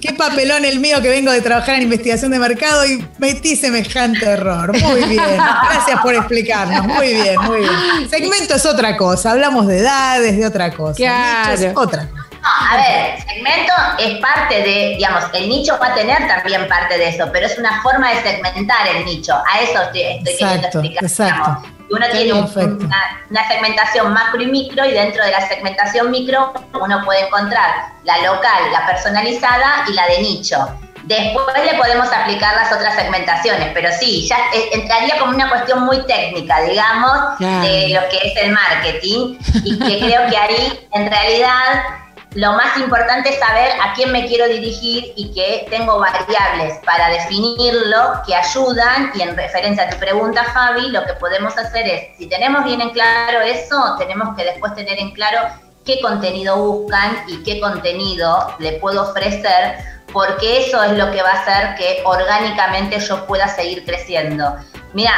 Qué, 0.00 0.12
papelón 0.12 0.64
el 0.64 0.80
mío 0.80 1.00
que 1.00 1.08
vengo 1.08 1.32
de 1.32 1.40
trabajar 1.40 1.76
en 1.76 1.82
investigación 1.82 2.30
de 2.30 2.38
mercado 2.38 2.84
y 2.86 3.04
metí 3.18 3.56
semejante 3.56 4.24
error. 4.26 4.72
Muy 4.78 5.02
bien. 5.04 5.36
Gracias 5.70 6.00
por 6.02 6.14
explicarnos. 6.14 6.86
Muy 6.86 7.14
bien, 7.14 7.40
muy 7.42 7.60
bien. 7.60 8.10
Segmento 8.10 8.54
es 8.54 8.66
otra 8.66 8.96
cosa. 8.96 9.32
Hablamos 9.32 9.66
de 9.66 9.78
edades, 9.78 10.36
de 10.36 10.46
otra 10.46 10.70
cosa. 10.72 10.96
Claro. 10.96 11.54
Es 11.54 11.72
otra 11.74 12.08
cosa. 12.08 12.21
No, 12.42 12.48
a 12.48 12.76
ver, 12.76 13.22
segmento 13.22 13.72
es 14.00 14.18
parte 14.18 14.56
de, 14.62 14.94
digamos, 14.96 15.24
el 15.32 15.48
nicho 15.48 15.78
va 15.80 15.88
a 15.88 15.94
tener 15.94 16.26
también 16.26 16.66
parte 16.66 16.98
de 16.98 17.10
eso, 17.10 17.28
pero 17.32 17.46
es 17.46 17.56
una 17.56 17.80
forma 17.82 18.10
de 18.10 18.20
segmentar 18.20 18.88
el 18.88 19.04
nicho. 19.04 19.32
A 19.32 19.60
eso 19.60 19.80
estoy, 19.80 20.02
estoy 20.02 20.36
queriendo 20.36 20.66
explicar. 20.66 21.04
Exacto. 21.04 21.62
Uno 21.90 22.06
tiene 22.10 22.32
una, 22.32 23.48
segmentación 23.48 24.12
macro 24.12 24.42
y 24.42 24.46
micro 24.46 24.84
y 24.84 24.92
dentro 24.92 25.24
de 25.24 25.30
la 25.30 25.46
segmentación 25.46 26.10
micro 26.10 26.52
uno 26.80 27.04
puede 27.04 27.26
encontrar 27.26 27.92
la 28.04 28.18
local, 28.18 28.72
la 28.72 28.86
personalizada 28.86 29.84
y 29.88 29.92
la 29.92 30.06
de 30.08 30.22
nicho. 30.22 30.56
Después 31.04 31.44
le 31.64 31.74
podemos 31.78 32.08
aplicar 32.12 32.54
las 32.56 32.72
otras 32.72 32.94
segmentaciones, 32.94 33.68
pero 33.74 33.90
sí, 34.00 34.26
ya 34.26 34.38
entraría 34.72 35.18
como 35.18 35.34
una 35.34 35.48
cuestión 35.48 35.84
muy 35.84 36.04
técnica, 36.06 36.62
digamos, 36.62 37.38
de 37.38 37.90
lo 37.90 38.08
que 38.08 38.28
es 38.28 38.36
el 38.42 38.52
marketing 38.52 39.36
y 39.64 39.78
que 39.78 39.98
creo 39.98 40.30
que 40.30 40.36
ahí 40.36 40.88
en 40.92 41.10
realidad 41.10 42.01
lo 42.34 42.52
más 42.54 42.76
importante 42.78 43.28
es 43.28 43.38
saber 43.38 43.72
a 43.80 43.92
quién 43.92 44.10
me 44.10 44.26
quiero 44.26 44.48
dirigir 44.48 45.12
y 45.16 45.32
que 45.34 45.66
tengo 45.68 45.98
variables 45.98 46.78
para 46.84 47.08
definirlo 47.10 48.22
que 48.26 48.34
ayudan. 48.34 49.10
Y 49.14 49.20
en 49.20 49.36
referencia 49.36 49.84
a 49.84 49.90
tu 49.90 49.98
pregunta, 49.98 50.44
Fabi, 50.44 50.88
lo 50.88 51.04
que 51.04 51.12
podemos 51.14 51.56
hacer 51.58 51.86
es, 51.86 52.16
si 52.16 52.26
tenemos 52.28 52.64
bien 52.64 52.80
en 52.80 52.90
claro 52.90 53.40
eso, 53.42 53.96
tenemos 53.98 54.34
que 54.36 54.44
después 54.44 54.74
tener 54.74 54.98
en 54.98 55.10
claro 55.12 55.40
qué 55.84 56.00
contenido 56.00 56.56
buscan 56.56 57.24
y 57.26 57.42
qué 57.42 57.60
contenido 57.60 58.54
le 58.58 58.72
puedo 58.74 59.02
ofrecer, 59.10 59.76
porque 60.12 60.66
eso 60.66 60.82
es 60.82 60.92
lo 60.92 61.10
que 61.10 61.22
va 61.22 61.30
a 61.30 61.42
hacer 61.42 61.74
que 61.74 62.02
orgánicamente 62.04 62.98
yo 62.98 63.26
pueda 63.26 63.48
seguir 63.48 63.84
creciendo. 63.84 64.56
Mira, 64.94 65.12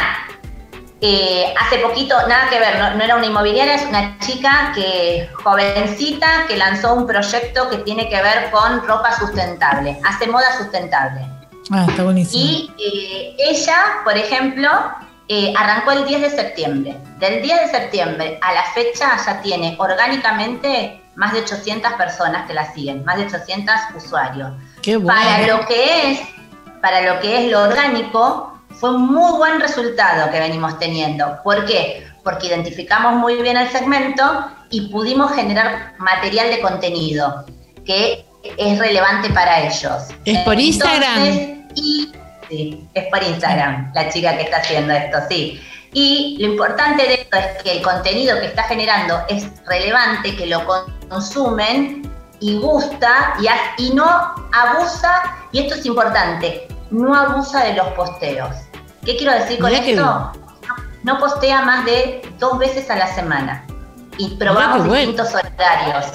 eh, 1.07 1.53
hace 1.61 1.81
poquito, 1.81 2.17
nada 2.29 2.49
que 2.49 2.59
ver, 2.59 2.79
no, 2.79 3.05
era 3.05 3.17
una 3.17 3.27
inmobiliaria, 3.27 3.75
es 3.75 3.85
una 3.85 4.19
chica 4.21 4.73
que 4.75 5.29
jovencita 5.35 6.47
que 6.49 6.57
lanzó 6.57 6.95
un 6.95 7.07
proyecto 7.07 7.69
que 7.69 7.77
tiene 7.79 8.09
que 8.09 8.23
ver 8.23 8.51
con 8.51 8.83
ropa 8.89 9.13
sustentable, 9.13 10.01
hace 10.03 10.27
moda 10.29 10.57
sustentable. 10.57 11.21
Ah, 11.71 11.85
está 11.87 12.05
buenísimo. 12.05 12.43
Y 12.43 12.73
eh, 12.79 13.37
ella, 13.39 13.77
por 14.03 14.17
ejemplo, 14.17 14.71
eh, 15.29 15.53
arrancó 15.55 15.91
el 15.91 16.07
10 16.07 16.23
de 16.23 16.31
septiembre. 16.31 16.97
Del 17.19 17.43
10 17.43 17.61
de 17.61 17.69
septiembre 17.69 18.39
a 18.41 18.55
la 18.55 18.63
fecha 18.73 19.19
ya 19.27 19.43
tiene 19.43 19.77
orgánicamente 19.79 21.03
más 21.17 21.35
de 21.35 21.41
800 21.41 21.93
personas 21.95 22.47
que 22.47 22.55
la 22.55 22.73
siguen, 22.73 23.05
más 23.05 23.19
de 23.19 23.27
800 23.27 23.75
usuarios. 23.95 24.53
Qué 24.81 24.97
bueno. 24.97 25.21
Para 25.21 25.47
lo 25.47 25.67
que 25.67 26.13
es, 26.13 26.21
para 26.81 27.03
lo 27.03 27.21
que 27.21 27.45
es 27.45 27.53
lo 27.53 27.61
orgánico, 27.61 28.54
fue 28.79 28.95
un 28.95 29.13
muy 29.13 29.37
buen 29.39 29.61
resultado 29.61 30.31
que 30.31 30.39
venimos 30.39 30.79
teniendo. 30.79 31.39
¿Por 31.43 31.65
qué? 31.65 32.07
Porque 32.23 32.49
identificamos 32.49 33.15
muy 33.15 33.41
bien 33.41 33.57
el 33.57 33.69
segmento 33.71 34.23
y 34.71 34.89
pudimos 34.89 35.33
generar 35.33 35.95
material 35.99 36.51
de 36.51 36.61
contenido 36.61 37.45
que 37.85 38.25
es 38.57 38.79
relevante 38.79 39.31
para 39.31 39.61
ellos. 39.61 40.09
¿Es 40.25 40.39
por 40.41 40.59
Instagram? 40.59 41.65
Y, 41.75 42.13
sí, 42.49 42.89
es 42.95 43.05
por 43.07 43.23
Instagram, 43.23 43.93
la 43.95 44.09
chica 44.11 44.37
que 44.37 44.45
está 44.45 44.59
haciendo 44.59 44.93
esto, 44.93 45.19
sí. 45.29 45.61
Y 45.93 46.37
lo 46.41 46.53
importante 46.53 47.05
de 47.05 47.15
esto 47.15 47.37
es 47.37 47.63
que 47.63 47.77
el 47.77 47.83
contenido 47.83 48.39
que 48.41 48.47
está 48.47 48.65
generando 48.65 49.23
es 49.29 49.47
relevante, 49.67 50.35
que 50.35 50.47
lo 50.47 50.63
consumen 51.09 52.11
y 52.41 52.59
gusta 52.59 53.35
y, 53.41 53.83
y 53.83 53.95
no 53.95 54.05
abusa, 54.53 55.23
y 55.53 55.61
esto 55.61 55.77
es 55.77 55.87
importante, 55.87 56.67
no 56.95 57.15
abusa 57.15 57.65
de 57.65 57.75
los 57.75 57.89
posteos. 57.89 58.55
¿Qué 59.05 59.17
quiero 59.17 59.33
decir 59.35 59.59
con 59.59 59.73
esto? 59.73 60.33
No, 61.03 61.19
postea 61.19 61.63
más 61.63 61.85
de 61.85 62.23
dos 62.39 62.59
veces 62.59 62.89
a 62.89 62.97
la 62.97 63.09
semana. 63.15 63.67
y 64.17 64.37
probamos 64.37 64.85
distintos 64.85 65.35
horarios 65.35 66.07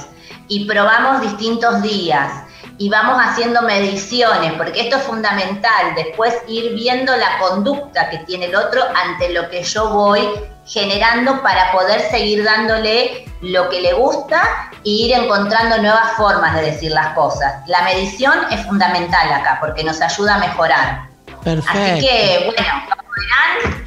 y 0.48 0.66
probamos 0.66 1.22
distintos 1.22 1.82
días 1.82 2.32
y 2.80 2.90
vamos 2.90 3.22
haciendo 3.22 3.62
mediciones, 3.62 4.54
porque 4.54 4.82
esto 4.82 4.96
es 4.96 5.04
fundamental, 5.04 5.94
después 5.96 6.34
ir 6.48 6.74
viendo 6.74 7.16
la 7.16 7.38
conducta 7.38 8.10
que 8.10 8.20
tiene 8.20 8.46
el 8.46 8.56
otro 8.56 8.82
ante 8.96 9.34
lo 9.34 9.50
que 9.50 9.64
yo 9.64 9.90
voy 9.90 10.28
generando 10.66 11.44
para 11.44 11.74
poder 11.74 12.00
seguir 12.10 12.44
dándole 12.44 13.26
lo 13.42 13.70
que 13.70 13.82
le 13.82 13.94
gusta 13.94 14.72
e 14.86 14.90
ir 14.90 15.14
encontrando 15.14 15.78
nuevas 15.80 16.14
formas 16.16 16.56
de 16.56 16.72
decir 16.72 16.92
las 16.92 17.14
cosas. 17.16 17.68
La 17.68 17.82
medición 17.82 18.34
es 18.50 18.66
fundamental 18.66 19.34
acá 19.34 19.58
porque 19.60 19.84
nos 19.84 20.00
ayuda 20.02 20.36
a 20.36 20.40
mejorar. 20.40 21.02
Perfecto. 21.44 21.80
Así 21.80 22.00
que, 22.00 22.44
bueno, 22.46 22.72
como 22.88 23.10
verán, 23.12 23.86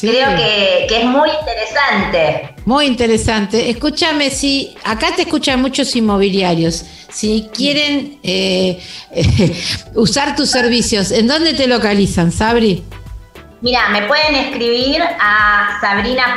Creo 0.00 0.36
que, 0.36 0.86
es 0.86 1.04
muy 1.04 1.28
interesante. 1.28 2.54
Muy 2.64 2.86
interesante. 2.86 3.70
Escúchame, 3.70 4.30
si 4.30 4.74
acá 4.84 5.14
te 5.14 5.22
escuchan 5.22 5.60
muchos 5.60 5.94
inmobiliarios, 5.94 6.84
si 7.10 7.48
quieren 7.54 8.18
eh, 8.22 8.82
usar 9.94 10.34
tus 10.34 10.50
servicios, 10.50 11.10
¿en 11.10 11.26
dónde 11.26 11.54
te 11.54 11.66
localizan, 11.66 12.32
Sabri? 12.32 12.82
Mira, 13.60 13.90
me 13.90 14.02
pueden 14.02 14.34
escribir 14.34 15.02
a 15.20 15.78
Sabrina 15.80 16.34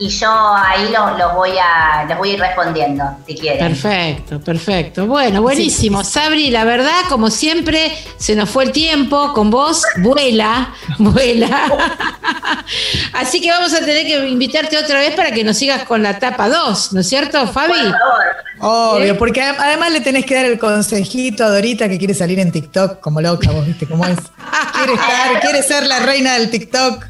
Y 0.00 0.08
yo 0.08 0.30
ahí 0.30 0.90
los 0.90 1.34
voy 1.34 1.52
a 1.58 2.04
les 2.06 2.16
voy 2.16 2.30
a 2.30 2.32
ir 2.34 2.40
respondiendo 2.40 3.04
si 3.26 3.34
quieren. 3.34 3.58
Perfecto, 3.58 4.40
perfecto. 4.40 5.06
Bueno, 5.06 5.42
buenísimo. 5.42 6.04
Sabri, 6.04 6.50
la 6.50 6.64
verdad, 6.64 7.00
como 7.08 7.30
siempre, 7.30 7.92
se 8.16 8.36
nos 8.36 8.48
fue 8.48 8.64
el 8.64 8.72
tiempo, 8.72 9.32
con 9.32 9.50
vos 9.50 9.82
vuela, 9.96 10.72
vuela. 10.98 11.48
Así 13.12 13.40
que 13.40 13.50
vamos 13.50 13.74
a 13.74 13.80
tener 13.80 14.06
que 14.06 14.28
invitarte 14.28 14.78
otra 14.78 15.00
vez 15.00 15.14
para 15.14 15.32
que 15.32 15.42
nos 15.42 15.56
sigas 15.56 15.84
con 15.84 16.02
la 16.02 16.10
etapa 16.10 16.48
2, 16.48 16.92
¿no 16.92 17.00
es 17.00 17.08
cierto, 17.08 17.46
Fabi? 17.48 17.72
Por 17.72 17.78
favor. 17.78 18.48
Obvio, 18.60 19.16
porque 19.16 19.40
además 19.40 19.92
le 19.92 20.00
tenés 20.00 20.26
que 20.26 20.34
dar 20.34 20.44
el 20.44 20.58
consejito 20.58 21.44
a 21.44 21.50
Dorita 21.50 21.88
que 21.88 21.96
quiere 21.96 22.14
salir 22.14 22.40
en 22.40 22.50
TikTok 22.50 23.00
como 23.00 23.20
loca, 23.20 23.50
vos 23.52 23.64
viste 23.64 23.86
cómo 23.86 24.04
es. 24.04 24.18
Quiere 24.78 24.94
estar, 24.94 25.40
quiere 25.40 25.62
ser 25.62 25.86
la 25.86 26.00
reina 26.00 26.34
del 26.34 26.50
TikTok. 26.50 27.04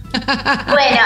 Bueno, 0.69 1.01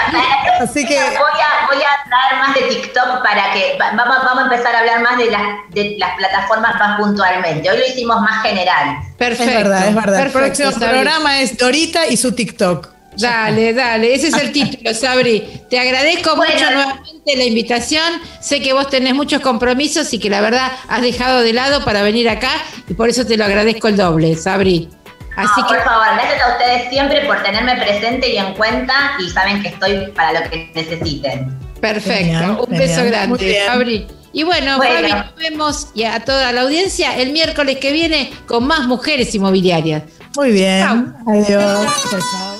así 0.61 0.85
que 0.85 0.95
voy 0.95 1.39
a, 1.41 1.67
voy 1.67 1.83
a 1.83 2.09
dar 2.09 2.39
más 2.39 2.55
de 2.55 2.61
TikTok 2.61 3.21
para 3.21 3.51
que 3.51 3.77
vamos, 3.77 4.17
vamos 4.23 4.39
a 4.39 4.43
empezar 4.43 4.75
a 4.75 4.79
hablar 4.79 5.01
más 5.01 5.17
de 5.17 5.29
las, 5.29 5.41
de 5.71 5.95
las 5.97 6.15
plataformas 6.15 6.75
más 6.79 6.99
puntualmente. 6.99 7.69
Hoy 7.69 7.77
lo 7.77 7.85
hicimos 7.85 8.21
más 8.21 8.41
general. 8.43 8.97
Perfecto. 9.17 9.51
Es 9.51 9.55
verdad, 9.55 9.87
es 9.87 9.95
verdad. 9.95 10.21
el 10.21 10.31
próximo 10.31 10.71
programa 10.71 11.41
es 11.41 11.57
Dorita 11.57 12.07
y 12.07 12.17
su 12.17 12.33
TikTok. 12.33 12.93
Dale, 13.17 13.73
dale, 13.73 14.15
ese 14.15 14.29
es 14.29 14.33
el 14.35 14.51
título, 14.51 14.93
Sabri. 14.93 15.61
Te 15.69 15.79
agradezco 15.79 16.35
mucho 16.35 16.71
nuevamente 16.71 17.35
la 17.35 17.43
invitación. 17.43 18.21
Sé 18.41 18.61
que 18.61 18.73
vos 18.73 18.89
tenés 18.89 19.13
muchos 19.13 19.41
compromisos 19.41 20.11
y 20.13 20.19
que 20.19 20.29
la 20.29 20.41
verdad 20.41 20.71
has 20.87 21.01
dejado 21.01 21.41
de 21.41 21.53
lado 21.53 21.85
para 21.85 22.01
venir 22.01 22.29
acá 22.29 22.51
y 22.87 22.93
por 22.93 23.09
eso 23.09 23.25
te 23.25 23.37
lo 23.37 23.45
agradezco 23.45 23.87
el 23.87 23.97
doble, 23.97 24.35
Sabri. 24.35 24.89
Así 25.35 25.61
que... 25.63 25.75
Por 25.75 25.83
favor, 25.83 26.07
gracias 26.13 26.41
a 26.41 26.51
ustedes 26.53 26.89
siempre 26.89 27.25
por 27.25 27.41
tenerme 27.43 27.75
presente 27.75 28.29
y 28.29 28.37
en 28.37 28.53
cuenta 28.53 28.93
y 29.19 29.29
saben 29.29 29.61
que 29.61 29.69
estoy 29.69 30.07
para 30.15 30.39
lo 30.41 30.49
que 30.49 30.71
necesiten. 30.73 31.57
Perfecto, 31.81 32.65
un 32.67 32.77
beso 32.77 33.03
grande, 33.03 33.61
Sabri. 33.65 34.07
Y 34.31 34.43
bueno, 34.43 34.77
Fabi, 34.77 35.11
nos 35.11 35.35
vemos 35.35 35.87
y 35.93 36.03
a 36.03 36.19
toda 36.23 36.51
la 36.51 36.61
audiencia 36.61 37.15
el 37.17 37.31
miércoles 37.31 37.77
que 37.77 37.91
viene 37.91 38.31
con 38.47 38.65
más 38.65 38.87
mujeres 38.87 39.33
inmobiliarias. 39.35 40.03
Muy 40.35 40.51
bien. 40.51 41.13
Adiós. 41.27 41.85
Chao, 42.09 42.19
chao. 42.19 42.52